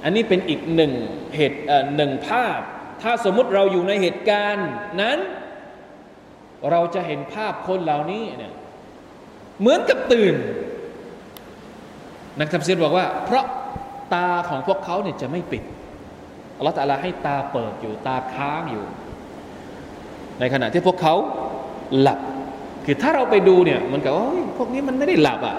[0.04, 0.91] อันนี้เป็นอีกหนึ่ง
[1.36, 1.60] เหตุ
[1.95, 2.60] หนึ่งภาพ
[3.01, 4.67] ถ้าสมมุติเราอยู่ในเหตุการณ์
[5.01, 5.17] นั้น
[6.71, 8.54] เราจะเห็นภาพคนเหล่านี้เนี่ย
[9.60, 10.36] เหมือนกับตื่น
[12.39, 13.45] นักธรรมเสียบอกว่า เพราะ
[14.13, 15.63] ตาของพวกเขาเนี่ยจะไม่ปิด
[16.58, 18.86] อัลลอฮฺตาลาให้ตาเปิดอยู่ตาค้างอยู่
[20.39, 21.15] ในขณะที่พวกเขา
[21.99, 22.19] หลับ
[22.86, 24.25] คือถ้าเราไปดูเนี่ยมันก็ว่า
[24.58, 25.58] พวกนี้มันไม่ได้หลับอะ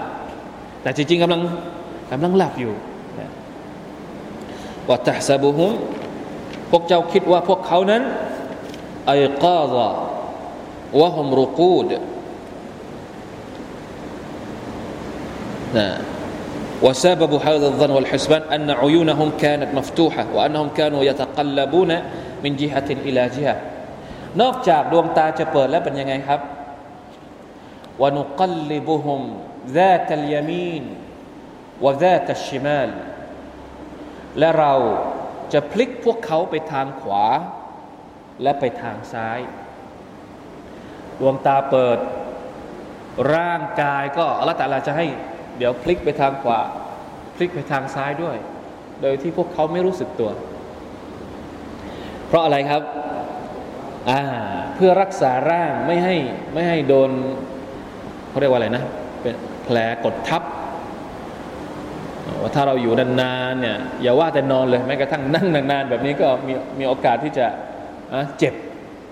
[0.81, 1.41] แต่จริงๆกำลัง
[2.11, 2.73] กำลังหลับอยู่
[4.89, 5.71] ว่าตะซาบุฮุม
[6.71, 8.03] พวกเจ้าคิดว่าพวกเขานั้น
[9.05, 9.11] ไอ
[9.43, 9.87] กาซา
[11.00, 11.86] วะฮุมรุกูด
[15.78, 15.88] นะ
[16.86, 21.90] وسبب هذا الظن والحسبان أن عيونهم كانت مفتوحة وأنهم كانوا يتقلبون
[22.44, 23.56] من جهة إلى جهة
[24.40, 26.40] นอกจากดวงตาจะเปิดแล้วเป็นยังไงครับ
[28.02, 29.22] วนุกลิบุฮุม
[29.78, 30.84] ذات اليمين
[31.84, 32.90] وذات الشمال
[34.38, 34.74] และเรา
[35.52, 37.26] จะพลิกพวกเขาไปทางขวา
[38.42, 39.40] และไปทางซ้าย
[41.19, 41.97] ดวงตาเปิด
[43.35, 45.05] ร่างกายก็อัลลอฮฺตาลาจะให้
[45.57, 46.59] เดี๋ยวพลิกไปทางขวา
[47.35, 48.37] พลิกไปทางซ้ายด้วย
[49.01, 50.31] โดยที่พวกเขาไม่รู้สึกตัว
[52.27, 52.81] เพราะอะไรครับ
[54.75, 56.15] เพื่อรักษาร่างไม่ให้
[56.53, 57.09] ไม่ให้โดน
[58.29, 58.83] เขาเรียกว่าอะไรนะ
[59.21, 60.43] เป็นแผลกดทับ
[62.41, 67.47] ว่าถ้าเราอยู่นานๆเนี่ยอย่าว่าแต่นอนเลยแม้กระทั่งนั่งนานๆแบบนี้ก็มีมีโอกาสที่จะ
[68.37, 68.53] เจ็บ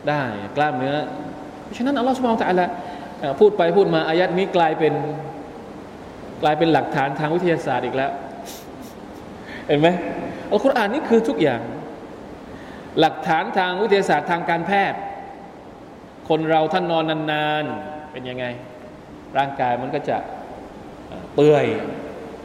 [0.10, 0.22] ได้
[0.58, 0.96] กล้ามเนื้อ
[1.66, 2.68] เพราะฉะนั้นอัลลอฮฺสุบานตะละ
[3.40, 4.94] พูดไปพูดมาอายัดนี้กลายเป็น
[6.42, 8.12] กลายเป็นหลักฐานทางวิทยาศาสตร์อีกแล้ว
[9.68, 9.88] เห็นไหม
[10.52, 11.62] อัลกุรอานนี่คือทุกอย่าง
[13.00, 15.00] หลักฐานทางวิทยาศาสตร์ทางการแพทย์
[16.30, 18.46] คนเราท่านนอนนานๆเป็นยังไง
[19.38, 20.18] ร่างกายมันก็จะ
[21.34, 21.66] เปื่อย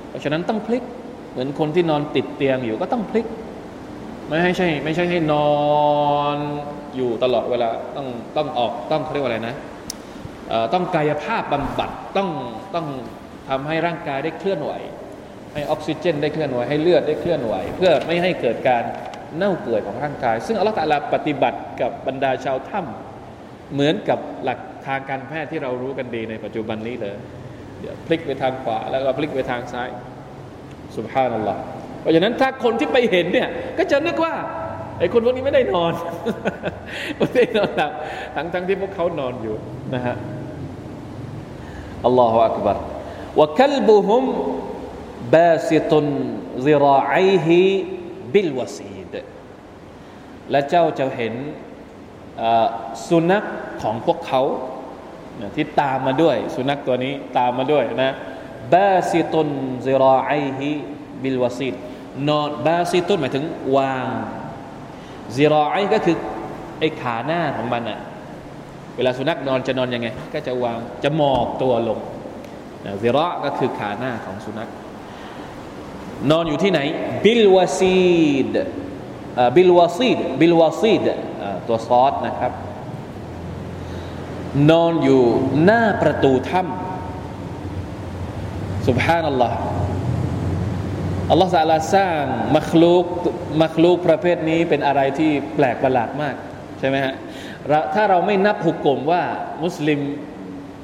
[0.09, 0.85] เพราะฉะนั้นต้องพลิก
[1.31, 3.27] เหมือนคนที่นอนติดเตียงอยู่ก็ต้องพลิก
[4.31, 5.51] ไม่ให้ใช่ไม่ใช่ให้นอ
[6.35, 6.37] น
[6.97, 8.07] อยู่ตลอดเวลาต้อง
[8.37, 9.55] ต้องออกต้องเขาเรียกว่าอะไรนะ
[10.75, 12.29] ต้องกายภาพบำบัดต้อง
[12.75, 12.87] ต้อง
[13.49, 14.73] ทำให้ร่างกายได้เคลื่อนไหว
[15.53, 18.83] ให้ออกซิเจนได้เคลื่อนไหวให้เลือดได้เคลื่อนไหว เพื่อไม่ให้เกิดการ
[19.37, 27.17] เน่าเปื่อยของร่างกาย ซึ่งอัลลอฮฺตะลาปฏิบัติกับบรรดาชาวถ้ำเหมือนกับหลักทางการแพทย์ที่เรารู้กันดีในปัจจุบันนี้เลย
[27.81, 29.91] เดี๋ยวพลิกไปทางขวาแล้วก็พลิกไปทางซ้าย
[30.97, 31.63] สุบฮานัลลอฮ์
[32.01, 33.49] เพราะฉะนั้นถ้าคนที่ไปเห็นเนี่ย
[33.79, 34.35] ก็จะนึกว่า
[34.99, 35.93] ไอ้คนพวกนี้ไม่ได้นอน
[37.19, 37.93] ไม่ได้นอนหลับ
[38.37, 39.57] ทั้งทั้งที่พวกเขานอนอยู่
[39.95, 40.17] นะฮะ
[42.05, 42.77] อัลลอฮฺอักบัร
[43.41, 44.25] วะคลบุฮุม
[45.35, 46.07] บาสิตุน
[46.67, 47.61] ซิราอีฮิ
[48.33, 49.13] บิลวะซีด
[50.51, 51.35] และเจ้าจะเห็น
[53.09, 53.45] สุนัข
[53.83, 54.43] ของพวกเขา
[55.57, 58.13] ที่ตามมาด้วย สุนัขตัวนี้ตามมาด้วยนะ
[58.75, 59.49] บาสิตุน
[59.87, 60.71] ซิราอีฮิ
[61.23, 61.75] บิลวะซีด
[62.29, 63.45] นอนบาซิตุนหมายถึง
[63.77, 64.07] วาง
[65.37, 66.17] ซิราไอก็คือ
[66.79, 67.99] ไอ้ขาหน้าของมันอะ
[68.97, 71.99] เวลาสุนัขนอนจะนอนยังไง ก็จะวางจะหมอบตัวลง
[73.03, 74.69] ذراع ก็คือขาหน้าของสุนัข
[76.31, 76.81] นอนอยู่ที่ไหน
[77.25, 78.53] บิลวาซีด
[79.57, 81.03] บิลวาซีดบิลวาซีด
[81.67, 82.53] ตัวซอสนะครับ
[84.71, 85.23] นอนอยู่
[85.65, 92.23] หน้าประตูถ้ำسبحان الله الله تعالى สร้าง
[92.57, 93.05] มัคลูก
[93.63, 96.35] มัคลูกประเภทนี้เป็นอะไรที่แปลกประหลาดมาก
[96.79, 97.15] ใช่ไหมฮะ
[97.95, 99.23] ถ้าเราไม่นับหุกกลมว่า
[99.65, 100.01] มุสลิม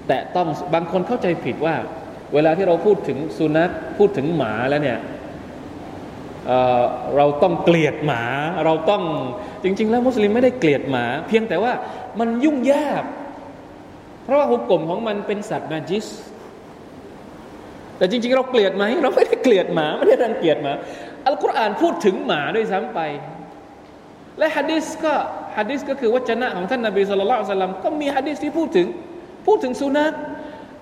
[0.09, 1.75] แต่ต้องบางคนเข้าใจผิดว่า
[2.35, 4.99] เวลาที่เราพูดถึงสุนัขพูดถึงหมาแล้วเนี่ย
[6.47, 8.23] เเราต้องเกลียดหมา
[8.65, 9.03] เราต้อง
[9.63, 11.73] จริง ๆ แล้วมุสลิมไม่ได้เกลียดหมา เพียงแต่ว่า
[12.21, 13.05] มันยุ่งยาก
[14.25, 16.07] เพราะว่าหุกกลมของมันเป็นสัตว์นาจิส
[17.99, 20.73] แต่จริง ๆ เราเกลียดไหมเราไม่ได้เกลียดหมาไม่ได้รังเกียจหมา
[21.27, 23.01] อัลกุรอานพูดถึงหมาด้วยซ้ำไป
[24.39, 25.15] และฮะดิษก็
[25.57, 28.87] ฮะดิษก็คือวจนะของท่านนบีสุลต่านก็มีฮะดิษที่พูดถึง
[29.47, 30.13] พูดถึงสุนัข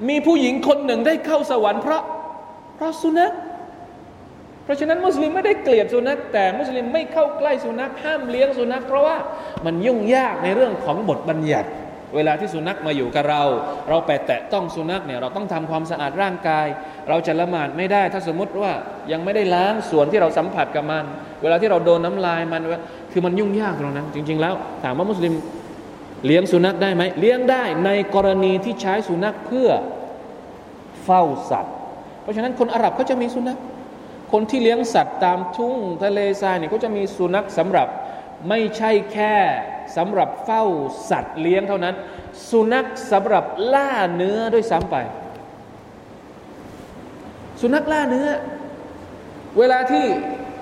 [0.08, 2.02] มีผู้หญิงคนหนึ่งได้เข้าสวรรค์เพราะ
[2.76, 3.32] เพราะสุนัข
[4.64, 9.16] เพราะฉะนั้นมุสลิมไม่ได้เกลียดสุนัขแต่มุสลิมไม่เข้าใกล้สุนัขห้ามเลี้ยงสุนัขเพราะว่า
[9.66, 11.68] มันยุ่งยากในเรื่องของบทบัญญัติ
[12.16, 13.42] เวลาที่สุนัขมาอยู่กับเรา
[13.88, 16.66] เราไปแตะต้องสุนัขเนี่ยเราต้องทำความสะอาดร่างกาย
[17.08, 18.72] เราจะละหมาดไม่ได้ ถ้าสมมติว่า
[19.12, 21.04] ยังไม่ได้ล้างส่วนที่เราสัมผัสกับมัน
[21.42, 22.62] เวลาที่เราโดนน้ำลายมัน
[23.12, 24.54] คือมันยุ่งยากตรงนั้น จริง ๆ แล้ว
[24.84, 25.34] ถามว่ามุสลิม
[26.26, 29.68] เลี้ยงสุนัขได้ไหมเลี้ยงได้ในกรณีที่ใช้สุนัขเพื่อ
[31.04, 31.74] เฝ้าสัตว์
[32.22, 33.58] เพราะฉะนั้นคนอาหรับก็จะมีสุนัข
[34.32, 37.88] คนที่เลี้ยงสัตว์ตามทุ่งทะเลทรายเนี่ยก็จะมีสุนัขสำหรับ
[38.48, 39.34] ไม่ใช่แค่
[39.96, 40.64] สำหรับเฝ้า
[41.10, 41.94] สัตว์เลี้ยงเท่านั้น
[42.50, 44.96] สุนัขสำหรับล่าเนื้อด้วยซ้ำไป
[47.60, 48.28] สุนัขล่าเนื้อ
[49.58, 50.04] เวลาที่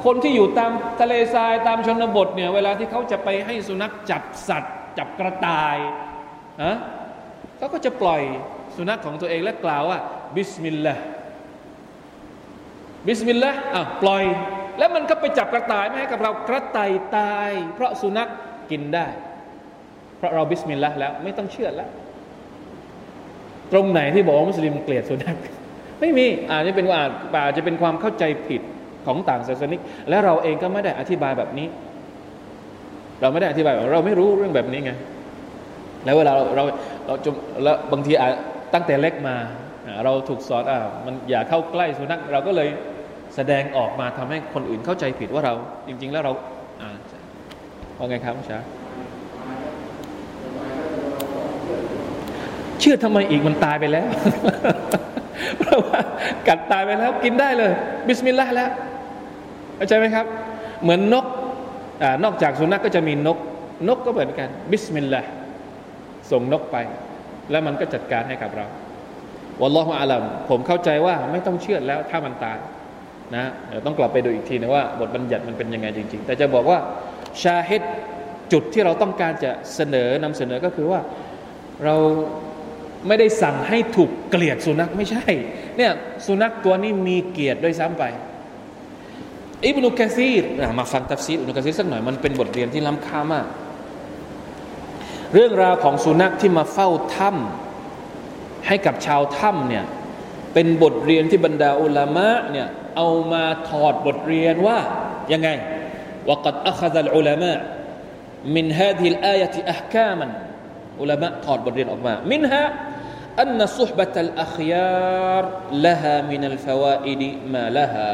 [0.05, 5.77] คนที่อยู่ตามทะเลทรายตามชนบทเนี่ยเวลาที่เขาจะไปให้สุนัขจับสัตว์ จับกระต่าย
[6.65, 6.77] ฮะ
[7.59, 8.23] เขาก็จะปล่อย
[8.77, 9.99] สุนัขของตัวเองและกล่าวว่า
[10.37, 14.25] بسم الله بسم الله อะปล่อย
[14.79, 18.29] แล้วมันก็ไปจับกระต่ายมาให้กับเรากระต่ายตาย เพราะสุนัข
[18.73, 19.07] กินได้
[20.19, 21.91] เพราะเราบิสมิลลาห์แล้ว ไม่ต้องเชื่อแล้ว
[23.73, 25.37] ตรงไหนที่บอกว่ามุสลิมเกลียดสุนัข
[26.01, 27.01] ไม่มีอาจจะเป็นว่า
[27.45, 28.63] อาจจะเป็นความเข้าใจผิด
[29.07, 31.67] ของต่างศาสนิก และเราเองก็ไม่ได้อธิบายแบบนี้
[33.21, 34.93] เราไม่ได้อธิบายเราไม่รู้เรื่องแบบนี้ไง
[36.05, 36.65] แล้วเวลาเราเรา
[37.07, 38.13] เราจมแล้วบางที
[38.75, 39.37] ตั้งแต่เล็กมา
[40.05, 42.69] เราถูกสอนอ่ามันอย่าเข้าใกล้สุนัขเราก็เลย
[43.37, 45.55] แสดงออกมาทำให้คนอื่นเข้าใจผิดว่าเรา
[45.89, 46.33] จริง ๆ แล้วเรา
[48.03, 48.59] ว่าไงครับช้า
[52.81, 54.09] เชือดทำไมอีกมันตายไปแล้ว
[55.59, 56.01] เพราะว่า
[56.49, 57.73] กัดตายไปแล้วกินได้เลย
[58.09, 58.71] بسم الله แล้ว
[59.77, 60.27] เข้าใจไหมครับ
[60.83, 61.27] เหมือนนก
[62.03, 63.39] อนอกจากสุนัขกก็จะมีนก
[63.89, 65.31] นกก็เหมือนกัน بسم الله
[66.31, 66.77] ส่งนกไป
[67.51, 68.67] แล้วมันก็จัดการให้กับเรา
[69.61, 72.59] วัลลอฮฺอาลัมผมเข้าใจว่าไม่ต้องเชื่อแล้วถ้ามันตาย
[73.35, 76.79] นะเดี๋ยวต้องกลับไปดูอีกทีนะว่า บทบัญญัติมันเป็นยังไงจริง ๆ แต่จะบอกว่า
[77.43, 77.83] شاهد
[78.53, 81.01] จุดที่เราต้องการจะเสนอนำเสนอก็คือว่า
[81.85, 81.97] เรา
[83.07, 85.25] ไม่ได้สั่งให้ถูกเกลียดสุนัขไม่ใช่
[85.77, 85.93] เนี่ย
[86.27, 88.05] สุนัขตัวนี้มีเกียรติด้วยซ้ำไป
[89.65, 90.45] อิบนุกะซีร
[90.81, 93.47] มาฟังตัฟซีรอิบนุกะซีรสักหน่อยมันเป็นบทเรียนที่ล้ำค่ามาก
[95.35, 99.85] เรื่องราวของสุนัขที่มาเฝ้าถ้ำให้กับชาวถ้ำเนี่ย
[100.55, 104.79] เป็นบทเรียนที่บรรดาอุลามะเนี่ยเอามาถอดบทเรียนว่า
[105.33, 105.49] ยังไง
[106.28, 107.60] وقد أخذ العلماء
[108.46, 110.30] من هذه الآية أحكاما
[111.02, 112.64] อุลามะถอดบทเรียนออกมา منها
[113.44, 117.22] أن صحبة الأخيار لها من الفوائد
[117.54, 118.12] ما لها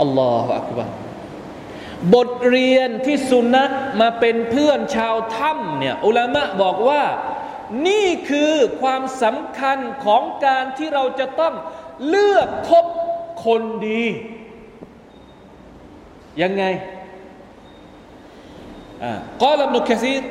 [0.00, 0.88] الله أكبر
[2.14, 7.02] บทเรียนที่สุนัขมาเป็นเพื่อนชาวถ้ำเนี่ยอุลามะบอกว่า
[7.86, 8.52] นี่คือ
[8.82, 11.54] ความสำคัญของการที่เราจะต้อง
[12.08, 12.86] เลือกคบ
[13.44, 14.04] คนดี
[16.42, 16.64] ยังไง
[19.02, 20.22] อ่ากล่าวอิบนุกะซีร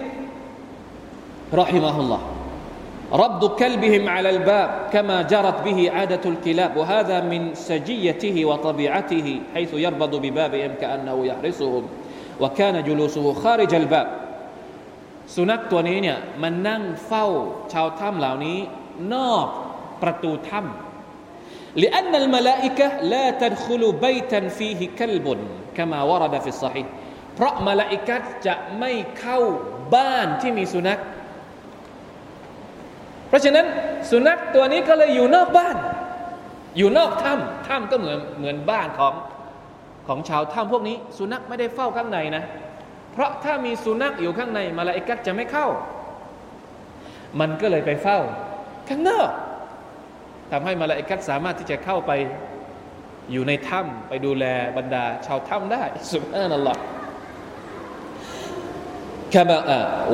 [1.61, 2.21] رحمه الله
[3.23, 10.15] رد كلبهم على الباب كما جرت به عادة الكلاب وهذا من سجيته وطبيعته حيث يربض
[10.15, 11.83] ببابهم كأنه يحرسهم
[12.39, 14.07] وكان جلوسه خارج الباب
[15.35, 17.25] สุนัขตัวนี้เนี่ยมันนั่งเฝ้า
[17.73, 18.57] ชาวถ้ำเหล่านี้
[19.13, 19.47] นอก
[20.01, 20.69] ประตูถ้ำ
[21.83, 25.25] لأن الملائكة لا تدخل بيتا فيه كلب
[25.76, 26.82] กมาวรดาฟิสซาฮิ
[27.34, 29.38] เพราะมาลาอิกัดจะไม่เข้า
[29.94, 31.00] บ้านที่มีสุนัข
[33.28, 33.66] เพราะฉะนั้น
[34.10, 35.76] สุนัขตัวนี้ก็เลยอยู่นอกบ้าน
[36.76, 39.14] อยู่นอกถ้ำถ้ำก็เหมือนเหมือนบ้านของ
[40.06, 42.44] ของชาวถ้ำพวกนี้ สุนัขไม่ได้เฝ้าข้างในนะ
[43.12, 45.66] เพราะถ้ามีสุนัขอยู่ข้างในมาลาอิกัดจะไม่เข้า
[47.40, 48.18] มันก็เลยไปเฝ้า
[48.88, 49.30] ข้างนอก
[50.50, 52.12] ทำให้มาลาอิกัดสามารถที่จะเข้าไป
[53.31, 54.45] อยู่ในถ้ำไปดูแล
[54.77, 56.81] บรรดา ชาวถ้ำได้สุบฮานัลลอฮ์
[59.35, 59.57] كما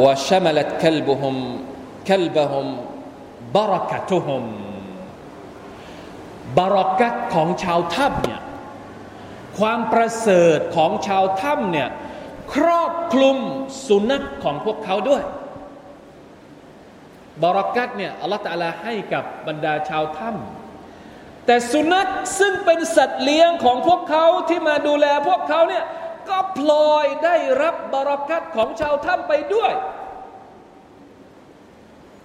[0.04, 1.36] وشملت كلبهم
[2.10, 2.68] كلبهم
[3.56, 4.44] บารักะตุฮุม
[6.58, 8.42] บารักัตของชาวถ้ำเนี่ย
[9.60, 11.90] ความประเสริฐของชาวถ้ำเนี่ย
[12.56, 13.38] ครอบคลุม
[13.88, 15.24] สุนัขของพวกเขาด้วย
[17.44, 20.61] บารักัตเนี่ยอัลลอฮฺตะลาให้กับบรรดาชาวถ้ำ
[21.46, 22.08] แต่สุนัข
[22.40, 25.86] ซึ่งเป็นสัตว์เลี้ยงของพวกเขาที่มาดูแลพวกเขาเนี่ย
[26.30, 29.74] ก็พลอยได้รับบารักัตของชาวถ้ำไปด้วย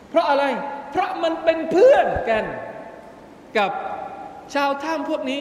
[0.09, 0.45] เพราะอะไร
[0.90, 2.45] เพราะมันเป็นเพื่อนกัน
[3.59, 3.70] กับ
[4.55, 5.40] ชาวถ้ำพวกนี้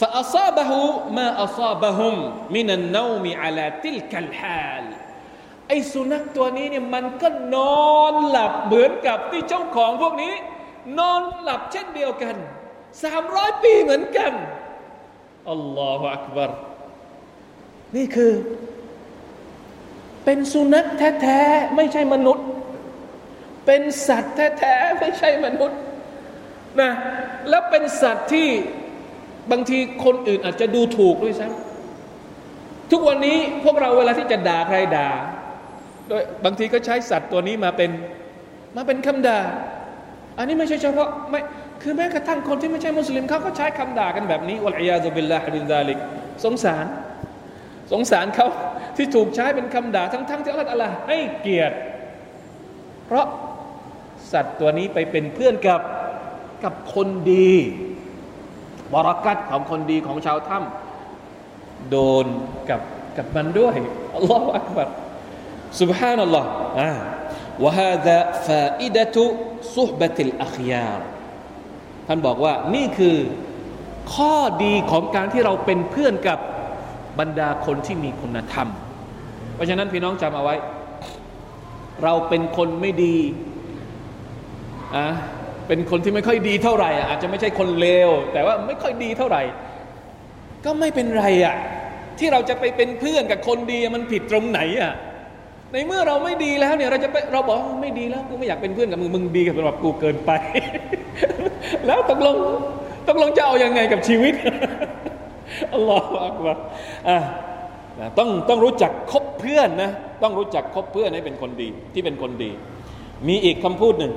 [0.00, 0.72] فأصابه
[1.10, 2.14] ما أصابهم
[2.50, 4.84] من النوم على تلك الحال
[5.68, 7.56] ไอ้สุนัขตัวนี้เนี่ยมันก็น
[7.92, 10.34] อนหลับเหมือนกับที่เจ้าของพวกนี้
[10.97, 12.35] นอนหลับเช่นเดียวกัน
[13.03, 14.33] สามร้อยปีเหมือนกัน
[15.51, 16.51] อัลลอฮฺอักบาร
[17.95, 18.33] นี่คือ
[20.25, 20.85] เป็นสุนัข
[21.21, 22.45] แท้ๆไม่ใช่มนุษย์
[23.65, 25.79] เป็นสัตว์แท้ๆไม่ใช่มนุษย์
[26.81, 26.91] นะ
[27.49, 28.47] แล้วเป็นสัตว์ที่
[29.51, 35.09] บางทีคนอื่นอาจจะดูถูกด้วยซ้ำทุกวันนี้พวกเราเวลาที่จะด่าใครด่า
[36.07, 37.91] โดยบางทีก็ใช้สัตว์ตัวนี้มาเป็น
[38.75, 39.39] มาเป็นคำด่า
[40.40, 41.40] อันนี้ไม่ใช่เฉพาะไม่
[41.82, 45.98] คือแม้กระทั่งคนที่ไม่ใช่มุสลิมเขาก็ใช้คำด่ากันแบบนี้วะลัยยาซุบิลลาฮิบินซาลิก
[46.44, 46.86] สงสาร
[47.92, 48.48] สงสารเขา
[48.96, 51.76] ที่ถูกใช้เป็นคำด่าทั้งๆที่อัลลอฮฺให้เกียรติ
[53.06, 53.26] เพราะ
[54.32, 55.80] สัตว์ตัวนี้ไปเป็นเพื่อนกับ
[56.64, 57.52] กับคนดี
[58.92, 62.26] บรากัดของคนดีของชาวถ้ำโดน
[62.70, 62.80] กับ
[63.16, 63.76] กับมันด้วย
[64.16, 64.88] อัลลอฮฺอักบัร
[65.80, 66.44] سبحان الله
[66.80, 66.90] อ่า
[67.64, 68.18] وهذا
[68.48, 69.16] فائدة
[69.76, 71.00] صحبة الأخيار
[72.08, 73.16] ท่านบอกว่านี่คือ
[74.14, 74.34] ข้อ
[74.64, 76.38] ดีของการที่เราเป็นเพื่อนกับ
[77.20, 78.68] บรรดาคนที่มีคุณธรรม
[79.54, 80.56] เพราะฉะนั้นพี่น้องจำเอาไว้
[82.04, 83.16] เราเป็นคนไม่ดี
[84.96, 85.06] อ่ะ
[85.68, 89.42] เป็นคนที่ไม่ค่อยดีเท่าไหร่อาจจะไม่ใช่คนเลวแต่ว่าไม่ค่อยดีเท่าไหร่
[90.64, 91.56] ก็ไม่เป็นไรอ่ะ
[92.18, 94.92] ที่เราจะไปเป็นเพื่อนกับคนดีมันผิดตรงไหนอ่ะ
[95.71, 100.31] ในเมื่อเราไม่ดีแล้วเนี่ยเราจะไปเราบอกไม่ดีแล้วกูไม่อยากเป็นเพื่อนกับมึงมึงดีกับสำหรับกูเกินไป
[101.87, 102.35] แล้วตกลง
[103.07, 104.33] ตกลงจะเอาอยัางไงกับชีวิต
[105.73, 106.57] อัลลอฮฺอักบาร
[107.09, 107.17] อะ
[108.17, 109.91] ต้องต้องรู้จักคบเพื่อนนะ
[110.23, 112.51] ต้องรู้จักคบเพื่อนให้เป็นคนดีที่เป็นคนดี
[113.27, 114.13] มีอีกคำพูดหนึ่ง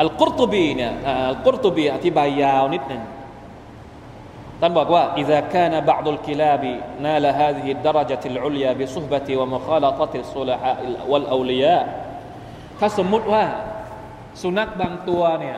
[0.00, 0.92] อัลกุรตุบีเนี่ย
[1.28, 3.02] อัลกุรตุบีอธิบายยาวนิดหนึ่ง
[4.61, 6.63] ท่านบอกว่า إذا كان بعض الكلاب
[7.05, 10.79] نال هذه الدرجة العليا بصحبة ومخالطة الصلحاء
[11.11, 11.83] والأولياء
[12.79, 13.43] ถ้าสมมุติว่า
[14.41, 15.57] สุนัขบางตัวเนี่ย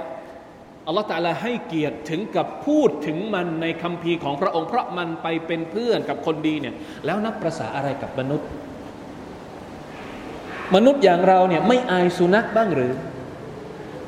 [0.88, 8.47] อัลลอฮฺตาลาให้เกียรติถึงกับพูดถึงมันในคำพีของพระองค์เพราะมันไปเป็นเพื่อนกับคนดีเนี่ยแล้วนับประษาอะไรกับมนุษย์
[10.76, 12.93] มนุษย์อย่างเราเนี่ยไม่อายสุนัขบ้างหรือ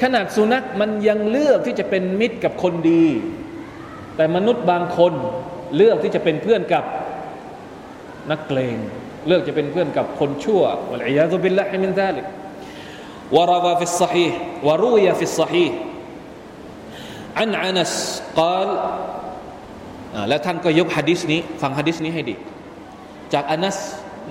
[0.01, 3.05] ขนาดสุนัขมันยังเลือกที่จะเป็นมิตรกับคนดี
[4.19, 5.13] แต่มนุษย์บางคน
[5.75, 6.83] เลือกที่จะเป็นเพื่อนกับ
[8.31, 8.77] นักเกรง
[9.27, 12.25] เลือกจะเป็นเพื่อนกับคนชั่ววะลัยยาตุบิลลาฮิมินซาลิก
[13.37, 14.33] ورد في الصحيح
[14.67, 15.73] وروي في الصحيح
[17.39, 17.93] عن أنس
[18.39, 18.69] قال
[20.29, 22.35] แล้วท่านก็ยกฮะดิษนี้ฟังฮะดิษนี้ให้ดี
[23.33, 23.77] จากอานัส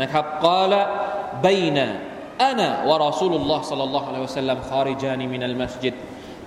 [0.03, 0.75] นะครับกล่าว
[1.45, 1.87] บยนะ
[2.41, 5.95] أنا ورسول الله صلى الله عليه وسلم خارجان من المسجد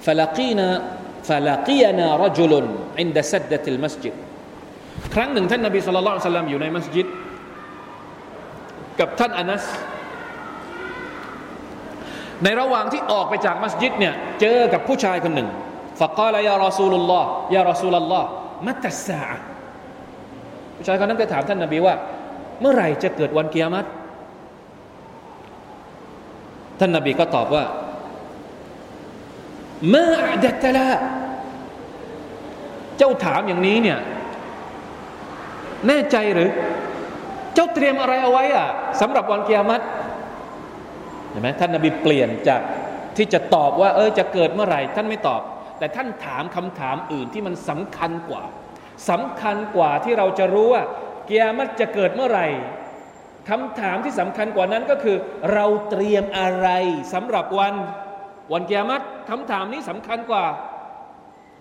[0.02, 0.82] فلقينا
[1.29, 2.53] ฟาลากียนารจุล
[3.01, 4.15] عند سدة المسجد
[5.15, 7.07] ครั้งหนึ่งท่านนบีصلى الله عليه وسلمอยู่ในมัสยิด
[9.01, 9.65] กับท่านอานัส
[12.45, 15.49] ในระหว่างที่ออกไปจากมัสยิดเนี่ยเจอกับผู้ชายคนหนึ่ง
[16.01, 19.23] فقال يا رسول الله يا رسول الله متى الساعة
[20.77, 21.95] ผู้ชายคนนั้นก็ถามท่านนบีว่า
[22.61, 23.87] เมื่อไหร่จะเกิดวันกิยามัต
[26.81, 27.65] ท่านนบีก็ตอบว่า
[29.91, 30.89] เมาอัดตลา
[32.99, 33.99] เจ้าถามอย่างนี้เนี่ย
[35.87, 36.51] แน่ใจหรือ
[37.55, 38.69] เจ้าเตรียมอะไรเอาไว้อะ
[39.01, 39.81] สำหรับวันกิยามัต
[41.31, 42.61] เห็นไหมท่านนบีเปลี่ยนจาก
[43.17, 45.43] ที่จะตอบว่า เออจะเกิดเมื่อไหร่ ท่านไม่ตอบ
[45.79, 48.43] แต่ท่านถามคำถามอื่นที่มันสำคัญกว่า
[49.11, 50.83] สำคัญกว่าที่เราจะรู้ว่า
[51.27, 52.47] เกียรติจะเกิดเมื่อไหร่
[53.51, 55.17] คำถามที่สำคัญกว่านั้นก็คือ
[55.53, 56.69] เราเตรียมอะไร
[57.13, 57.75] สำหรับวัน
[58.54, 60.44] วันเกียรติคำถามนี้สำคัญกว่า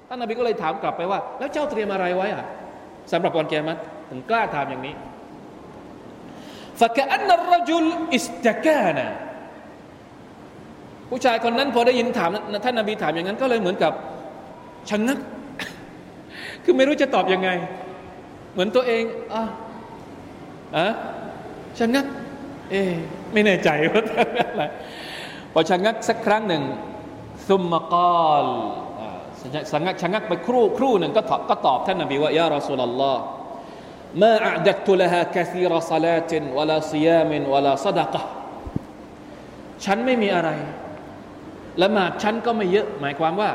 [0.09, 2.47] ท่านนบีก็เลยถามกลับไปว่า แล้วเจ้าเตรียมอะไรไว้อะ
[3.13, 3.77] สำหรับวันเกียรติ
[4.11, 4.97] ถึงกล้าถามอย่างนี้
[6.81, 7.85] فكأن الرجل
[8.17, 8.99] استكان
[11.11, 12.31] ผู้ชายคนนั้นพอได้ยินถาม
[12.65, 13.93] ท่านนาบีถามอย่างนั้น ก็เลยเหมือนกับ
[14.91, 15.19] ชะงัก
[16.65, 17.49] คือไม่รู้จะตอบยังไง
[18.53, 19.03] เหมือนตัวเอง
[19.33, 19.43] อ่ะ
[20.77, 20.87] อ่ะ
[21.79, 22.07] ชะงัก
[22.71, 22.83] เอ๊
[23.33, 24.03] ไม่แน่ใจว่า
[24.51, 24.63] อะไร
[25.53, 26.63] พอชะงักสักครั้งหนึ่ง
[27.49, 27.95] ซุมมะก
[28.27, 28.47] อล
[29.73, 33.23] ชะงักชะงักไปครู่ครู่หนึ่งก็ตอบก็ตอบท่านนบีว่ายารอสูลลลอฮ์
[34.23, 38.23] ما أعددت لها كثير صلاة ولا صيام ولا صدقة
[39.85, 40.51] ฉันไม่มีอะไร
[41.83, 43.51] ละหมาดฉันก็ไม่เยอะ หมายความว่า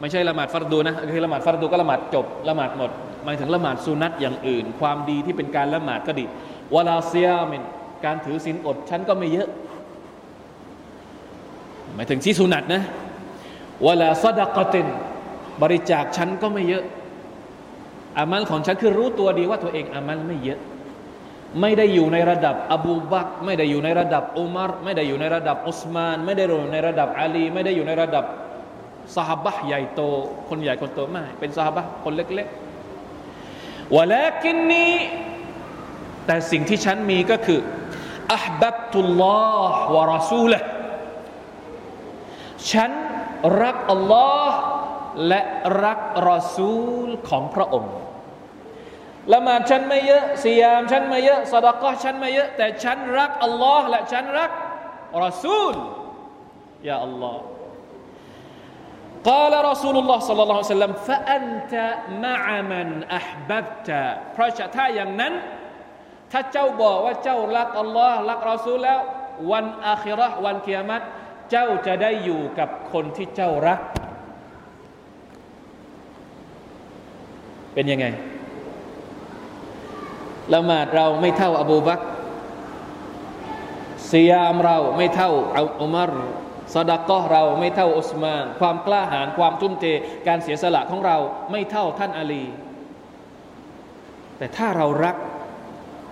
[0.00, 2.90] ไม่ใช่ละหมาดฟัรดูนะคือละหมาดฟัรดูก็ละหมาดจบละหมาดหมด
[3.24, 6.24] หมายถึงละหมาดสุนัตอย่างอื่น ความดีที่เป็นการละหมาดก็ดี
[6.74, 7.62] วลาเซียมิน
[8.04, 9.48] การถือศีลอดฉันก็ไม่เยอะ
[11.95, 12.81] หมายถึงที่สุนัตนะ
[13.87, 14.87] วลาซดกติน
[15.61, 16.83] บริจาคฉันก็ไม่เยอะ
[18.17, 20.59] อามัลของฉันคือรู้ตัวดีว่าตัวเองอามัลไม่เยอะ
[21.61, 28.25] ไม่ได้อยู่ในระดับอบูบักไม่ได้อยู่ในระดับอุมารไม่ได้อยู่ในระดับอุสมาน ไม่ได้อยู่ในระดับอาลี ไม่ได้อยู่ในระดับ
[29.15, 30.01] สหบะใหญ่โต
[30.49, 34.93] คนใหญ่คนโตไม่เป็นสหบะคนเล็กๆวะแล้วกินนี้
[36.25, 37.59] แต่สิ่งที่ฉันมีก็คือ
[38.33, 39.39] อัพบับตุลลอ
[39.69, 40.61] ฮ์วะรอซูละ
[42.70, 42.90] ฉัน
[43.62, 44.58] รักอัลลอฮ์
[45.28, 45.40] และ
[45.84, 46.76] รักรอซู
[47.06, 47.94] ลของพระองค์
[49.32, 54.50] ละหมาดฉันไม่เยอะสียามฉันไม่เยอะสดกะฉันไม่เยอะ แต่ฉันรักอัลลอฮ์และฉันรัก
[55.24, 55.74] รอซูล
[56.88, 57.42] ยาอัลลอฮ์
[59.32, 61.74] قال رسول الله صلى الله عليه وسلم فأنت
[62.26, 63.88] مع من أحببت
[64.32, 65.32] เพราะถ้าอย่างนั้น
[66.32, 68.98] ถ้าเจ้าบอกว่าเจ้ารักอัลลอฮ์รักรอซูลแล้ว
[69.50, 71.04] วันอาคิรอวันเกียรติ
[71.51, 73.79] เจ้าจะได้อยู่กับคนที่เจ้ารัก
[77.73, 78.05] เป็นยังไง
[80.53, 82.01] ละหมาดเราไม่เท่าอบูบัก
[84.09, 85.31] ซียามเราไม่เท่า
[85.81, 86.11] อุมาร
[86.73, 89.85] สดากะเราไม่เท่าอุสมาน ความกล้าหาญความทุ่มเท
[90.27, 91.17] การเสียสละของเรา
[91.51, 92.43] ไม่เท่าท่านอาลี
[94.37, 95.15] แต่ถ้าเรารัก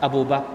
[0.03, 0.45] อบูบัก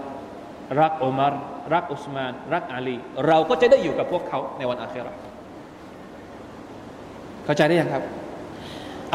[0.79, 1.33] รักอุมาร
[1.74, 2.96] รักอุสมาน รักอาลี
[3.26, 5.12] เราก็จะได้อยู่กับพวกเขาในวันอาครา
[7.44, 8.02] เข้าใจได้ยังครับ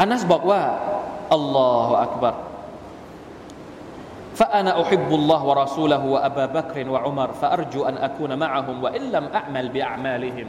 [0.00, 0.60] อานัสบอกว่า
[1.34, 2.36] อัลลอฮฺอักบัร
[4.36, 10.46] فأنا أحب الله ورسوله وأبا بكر وعمر فأرجو أن أكون معهم وإن لم أعمل بأعمالهم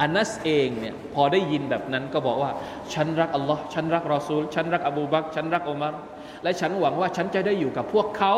[0.00, 2.50] อานัสเองเนี่ยพอได้ยินแบบนั้นก็บอกว่า
[2.94, 5.94] ฉันรักอัลลอฮ์ฉันรักรอซูล ฉันรักอบูบักฉันรักอุมาร
[6.42, 8.34] และฉันหวังว่าฉันจะได้อยู่กับพวกเขา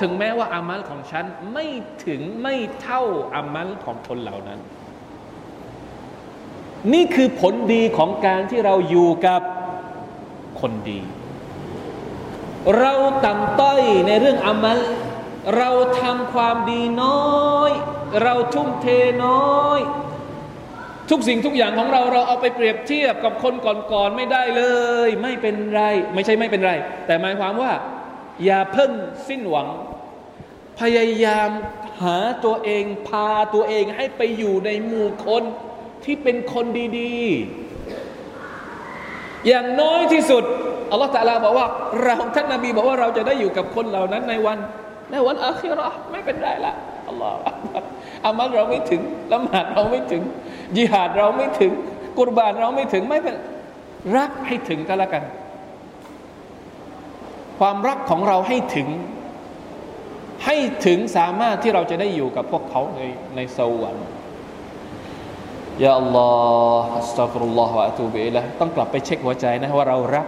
[0.00, 1.66] ถึงแม้ว่าอามัลของฉันไม่
[2.06, 3.02] ถึงไม่เท่า
[3.34, 4.60] อามัลของคนเหล่านั้น
[6.92, 9.40] นี่คือผลดีของการที่เราอยู่กับ
[10.60, 11.00] คนดี
[12.78, 12.94] เรา
[13.24, 14.78] ต่ำต้อยในเรื่องอามัล
[15.56, 17.70] เราทำความดีน้อย
[18.22, 18.86] เราทุ่มเท
[19.24, 19.80] น้อย
[21.10, 23.54] ทุกสิ่งทุกอย่างของเราเราเอาไปเปรียบเทียบกับคน
[23.92, 24.62] ก่อนๆไม่ได้เล
[25.06, 25.82] ย ไม่เป็นไร
[26.14, 26.72] ไม่ใช่ไม่เป็นไร
[27.06, 27.72] แต่หมายความว่า
[28.44, 28.92] อย่าเพิ่ง
[29.28, 29.68] สิ้นหวัง
[30.80, 31.50] พยายาม
[32.02, 35.42] หาตัวเองพาตัวเองให้ไปอยู่ในหมู่คน
[36.04, 36.64] ที่เป็นคน
[36.98, 40.44] ดีๆ อย่างน้อยที่สุด
[40.90, 41.66] อัลลอฮฺตะลาบอกว่า
[42.02, 44.58] เราท่านนาบีบอกว่าเราจะได้อยู่กับคนเหล่านั้นในวัน
[45.12, 46.74] ในวันอาคิราะห์ไม่เป็นไรละ
[47.22, 47.38] ลอฮฺ
[48.26, 49.00] อามัลเราไม่ถึง
[49.32, 50.22] ละหมาดเราไม่ถึง
[50.76, 51.72] ยิหาดเราไม่ถึง
[52.18, 53.36] กุรบานเราไม่ถึงไม่เป็น
[54.16, 55.22] รักให้ถึงก็แล้วกัน
[57.58, 58.88] ความรักของเราให้ถึง
[60.44, 60.56] ให้
[60.86, 63.00] ถึงสามารถที่เราจะได้อยู่กับพวกเขาใน
[63.36, 64.06] ในสวรรค์
[65.82, 66.30] ยาอัลลอ
[66.84, 70.26] ฮฺอัสตัฟรุลลอฮฺวะอะตูบิอิละต้องกลับไปเช็คหัวใจนะว่าเรารัก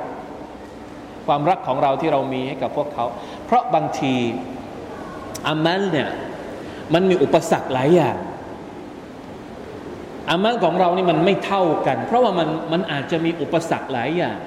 [1.26, 3.06] ความรักของเราที่เรามีให้กับพวกเขา
[3.46, 4.14] เพราะบางที
[5.48, 6.08] อามัลเนี่ย
[6.94, 8.16] มันมีอุปสรรคหลายอย่าง
[10.30, 14.38] อามัลของเรานี่มันไม่เท่ากัน เพราะว่ามันมันอาจจะมีอุปสรรคหลายอย่าง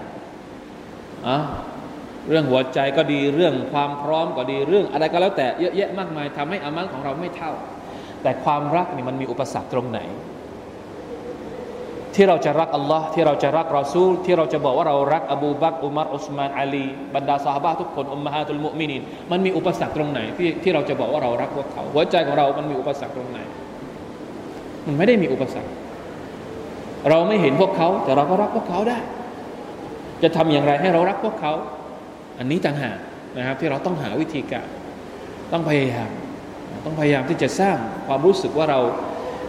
[1.28, 1.38] อะ
[2.30, 7.52] เรื่องหัวใจก็ดีเรื่องความพร้อมก็ดีเรื่อง อะไรก็แล้วแต่เยอะแยะมากมายทำให้อามัลของเราไม่เท่า
[8.24, 10.00] แต่ความรักนี่มันมีอุปสรรคตรงไหน
[12.16, 16.86] ที่เราจะรักอัลลอฮ์ที่เราจะรักรอซูล ที่เราจะบอกว่าเรารักอบูบักอุมารอุสมานอาลี
[17.16, 19.02] บรรดาสาบะทุกคนอุมมะฮาตุลมุมินิน
[19.32, 23.40] มันมีอุปสรรคตรงไหนที่ที่เราจะบอกว่าเรารักพวกเขาหัวใจของเรา มันมีอุปสรรคตรงไหน
[24.86, 25.72] มันไม่ได้มีอุปสรรค
[27.10, 29.00] เราไม่เห็นพวกเขา แต่เราก็รักพวกเขาได้
[30.24, 31.54] จะทำอย่างไรให้เรารักพวกเขา
[32.40, 32.98] อันนี้ต่างหาก
[33.38, 34.68] นะครับ ที่เราต้องหาวิธีการ
[35.52, 36.10] ต้องพยายาม
[36.86, 38.80] ต้องพยายามที่จะสร้างความรู้สึกว่าเรา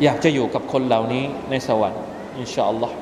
[0.02, 2.02] อยากจะอยู่กับคนเหล่านี้ในสวรรค์
[2.38, 2.96] อินชาอัลลอฮ์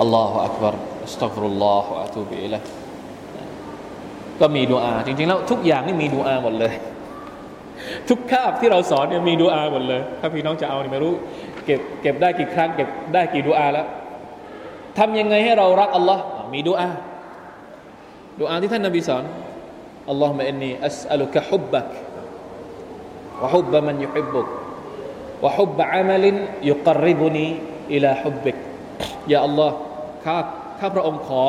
[0.00, 0.74] อัลลอฮฺอักบาร
[1.04, 2.60] อัสตัฟรุลลอฮฺอะตูบิละ
[4.40, 6.72] ก็มีดูอาจริงๆแล้วทุกอย่างนี่มีดูอาหมดเลย
[8.08, 11.14] ทุกคาบที่เราสอนเนี่ยมีดูอาหมดเลย ถ้าพี่น้องจะเอาเนี่ยไม่รู้
[11.64, 13.86] เก็บเก็บได้กี่ครั้งเก็บได้กี่ดูอาแล้ว
[14.98, 16.22] ทำยังไงให้เรารักอัลลอฮ์
[16.54, 16.88] มีดูอา
[18.40, 19.24] ดูอาที่ท่านนบีสอน
[20.10, 21.88] อัลลอฮฺมะอินนีอัสอัลุกะฮุบบัก
[23.42, 24.46] วะฮุบบะมันยุฮิบบุก
[25.44, 26.36] วะฮุบอามัลิน
[26.68, 27.46] ยุกริบุนี
[27.94, 28.56] อิลาฮุบบิก
[29.32, 29.76] ยาอัลลอฮ์
[30.24, 30.36] ข้า
[30.80, 31.44] ข้าพระองค์ขอ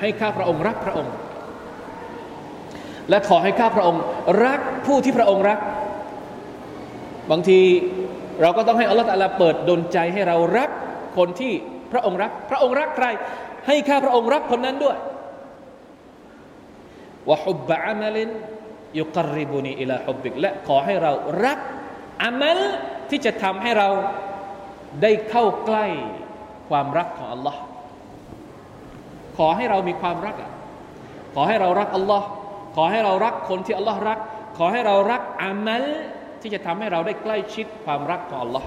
[0.00, 1.12] ให้ข้าพระองค์รักพระองค์
[3.10, 4.02] และขอให้ข้าพระองค์
[4.44, 5.58] รักผู้ที่พระองค์รัก
[7.30, 7.60] บางที
[8.40, 10.70] เราก็ต้องให้อัลลอฮฺตะลาเปิดดลใจให้เรารัก
[11.16, 11.52] คนที่
[11.92, 13.06] พระองค์รัก พระองค์รักใคร
[13.66, 14.96] ให้ข้าพระองค์รักคนนั้นด้วย
[17.30, 18.28] วะฮุบอามัลิน
[19.00, 21.12] ยุกริบุนีอิลาฮุบบิกและขอให้เรา
[21.44, 21.58] รัก
[22.22, 22.58] อามัล
[23.10, 23.88] ที่จะทำให้เรา
[25.02, 25.86] ได้เข้าใกล้
[26.68, 27.60] ความรักของอัลลอฮ์
[29.36, 30.50] ขอให้เรามีความรักอะ
[31.34, 32.26] ขอให้เรารักอัลลอฮ์
[32.76, 34.18] ขอให้เรารักคนที่อัลลอฮ์รัก
[34.58, 35.84] ขอให้เรารักอามัล
[36.40, 38.64] ที่จะทำให้เราได้ใกล้ชิดความรักของอัลลอฮ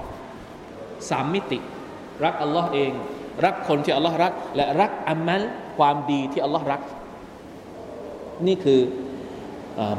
[1.10, 1.58] สามมิติ
[2.24, 2.92] รักอัลลอฮ์เอง
[3.44, 5.42] รักคนที่อัลลอฮ์รัก และรักอามัล
[5.78, 6.80] ความดีที่อัลลอฮ์รัก
[8.46, 8.80] นี่คือ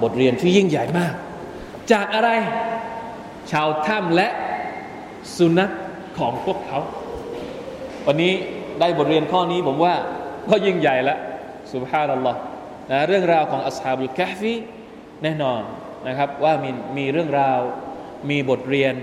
[0.03, 1.13] บทเรียนที่ยิ่งใหญ่มาก
[1.91, 2.29] จากอะไร
[3.51, 4.27] ชาวถ้ำและ
[5.37, 5.71] สุนัข
[6.17, 6.79] ของพวกเขา
[8.07, 8.33] วันนี้
[8.79, 9.93] ได้บทเรียนข้อนี้ผมว่า
[10.51, 11.17] ก็ยิ่งใหญ่ละ
[11.73, 12.39] สุบฮานัลลอฮ์
[12.91, 14.53] นะเรื่องราวของอัสฮาบุลกะฟี
[15.23, 15.61] แน่นอน
[16.07, 17.59] นะครับว่ามีมีเรื่องราว
[18.29, 18.93] มีบทเรียน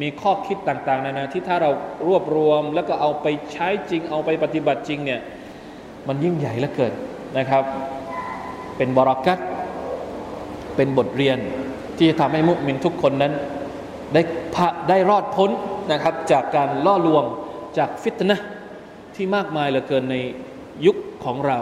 [0.00, 1.70] มีข้อคิดต่างๆ นานาที่ถ้าเรา
[2.08, 5.20] รวบรวม แล้วก็เอาไปใช้จริง เอาไปปฏิบัติจริงเนี่ย
[6.08, 6.92] มันยิ่งใหญ่เหลือเกิน
[7.38, 7.64] นะครับ
[8.76, 9.38] เป็นบรักัต
[10.76, 11.38] เป็นบทเรียน
[11.96, 13.32] ที่จะทำให้มุสลิมทุกคนนั้น
[14.13, 14.21] ได้
[14.89, 15.49] ได้รอดพ้น
[15.91, 17.25] นะครับ จากการล่อลวง
[17.77, 18.37] จากฟิตนะ
[19.15, 20.17] ที่มากมายเหลือเกินใน
[20.85, 21.59] ยุคของเรา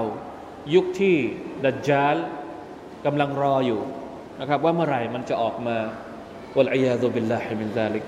[0.76, 1.16] ยุคที่
[1.66, 2.16] ดัจจาล
[3.06, 3.82] กำลังรออยู่
[4.40, 5.76] นะครับ ว่าเมื่อไหร่มันจะออกมา
[6.58, 8.04] วัลอียาดุบิลลาฮิมินซาลิก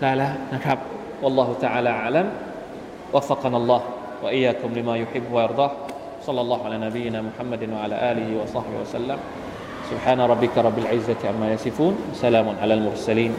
[0.00, 0.78] ได้แล้วนะครับ
[1.22, 2.26] والله تعالى أعلم
[3.14, 3.82] وفقنا الله
[4.22, 5.72] وإياكم لما يحب ويرضاه
[6.26, 9.18] صلى الله على نبينا محمد وعلى آله وصحبه وسلم
[9.91, 13.33] سبحان ربك رب العزة عما يصفون سلام على المرسلين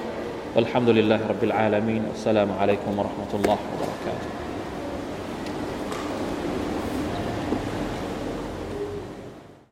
[0.57, 4.43] والحمد لله رب العالمين والسلام عليكم ورحمة الله وبركاته.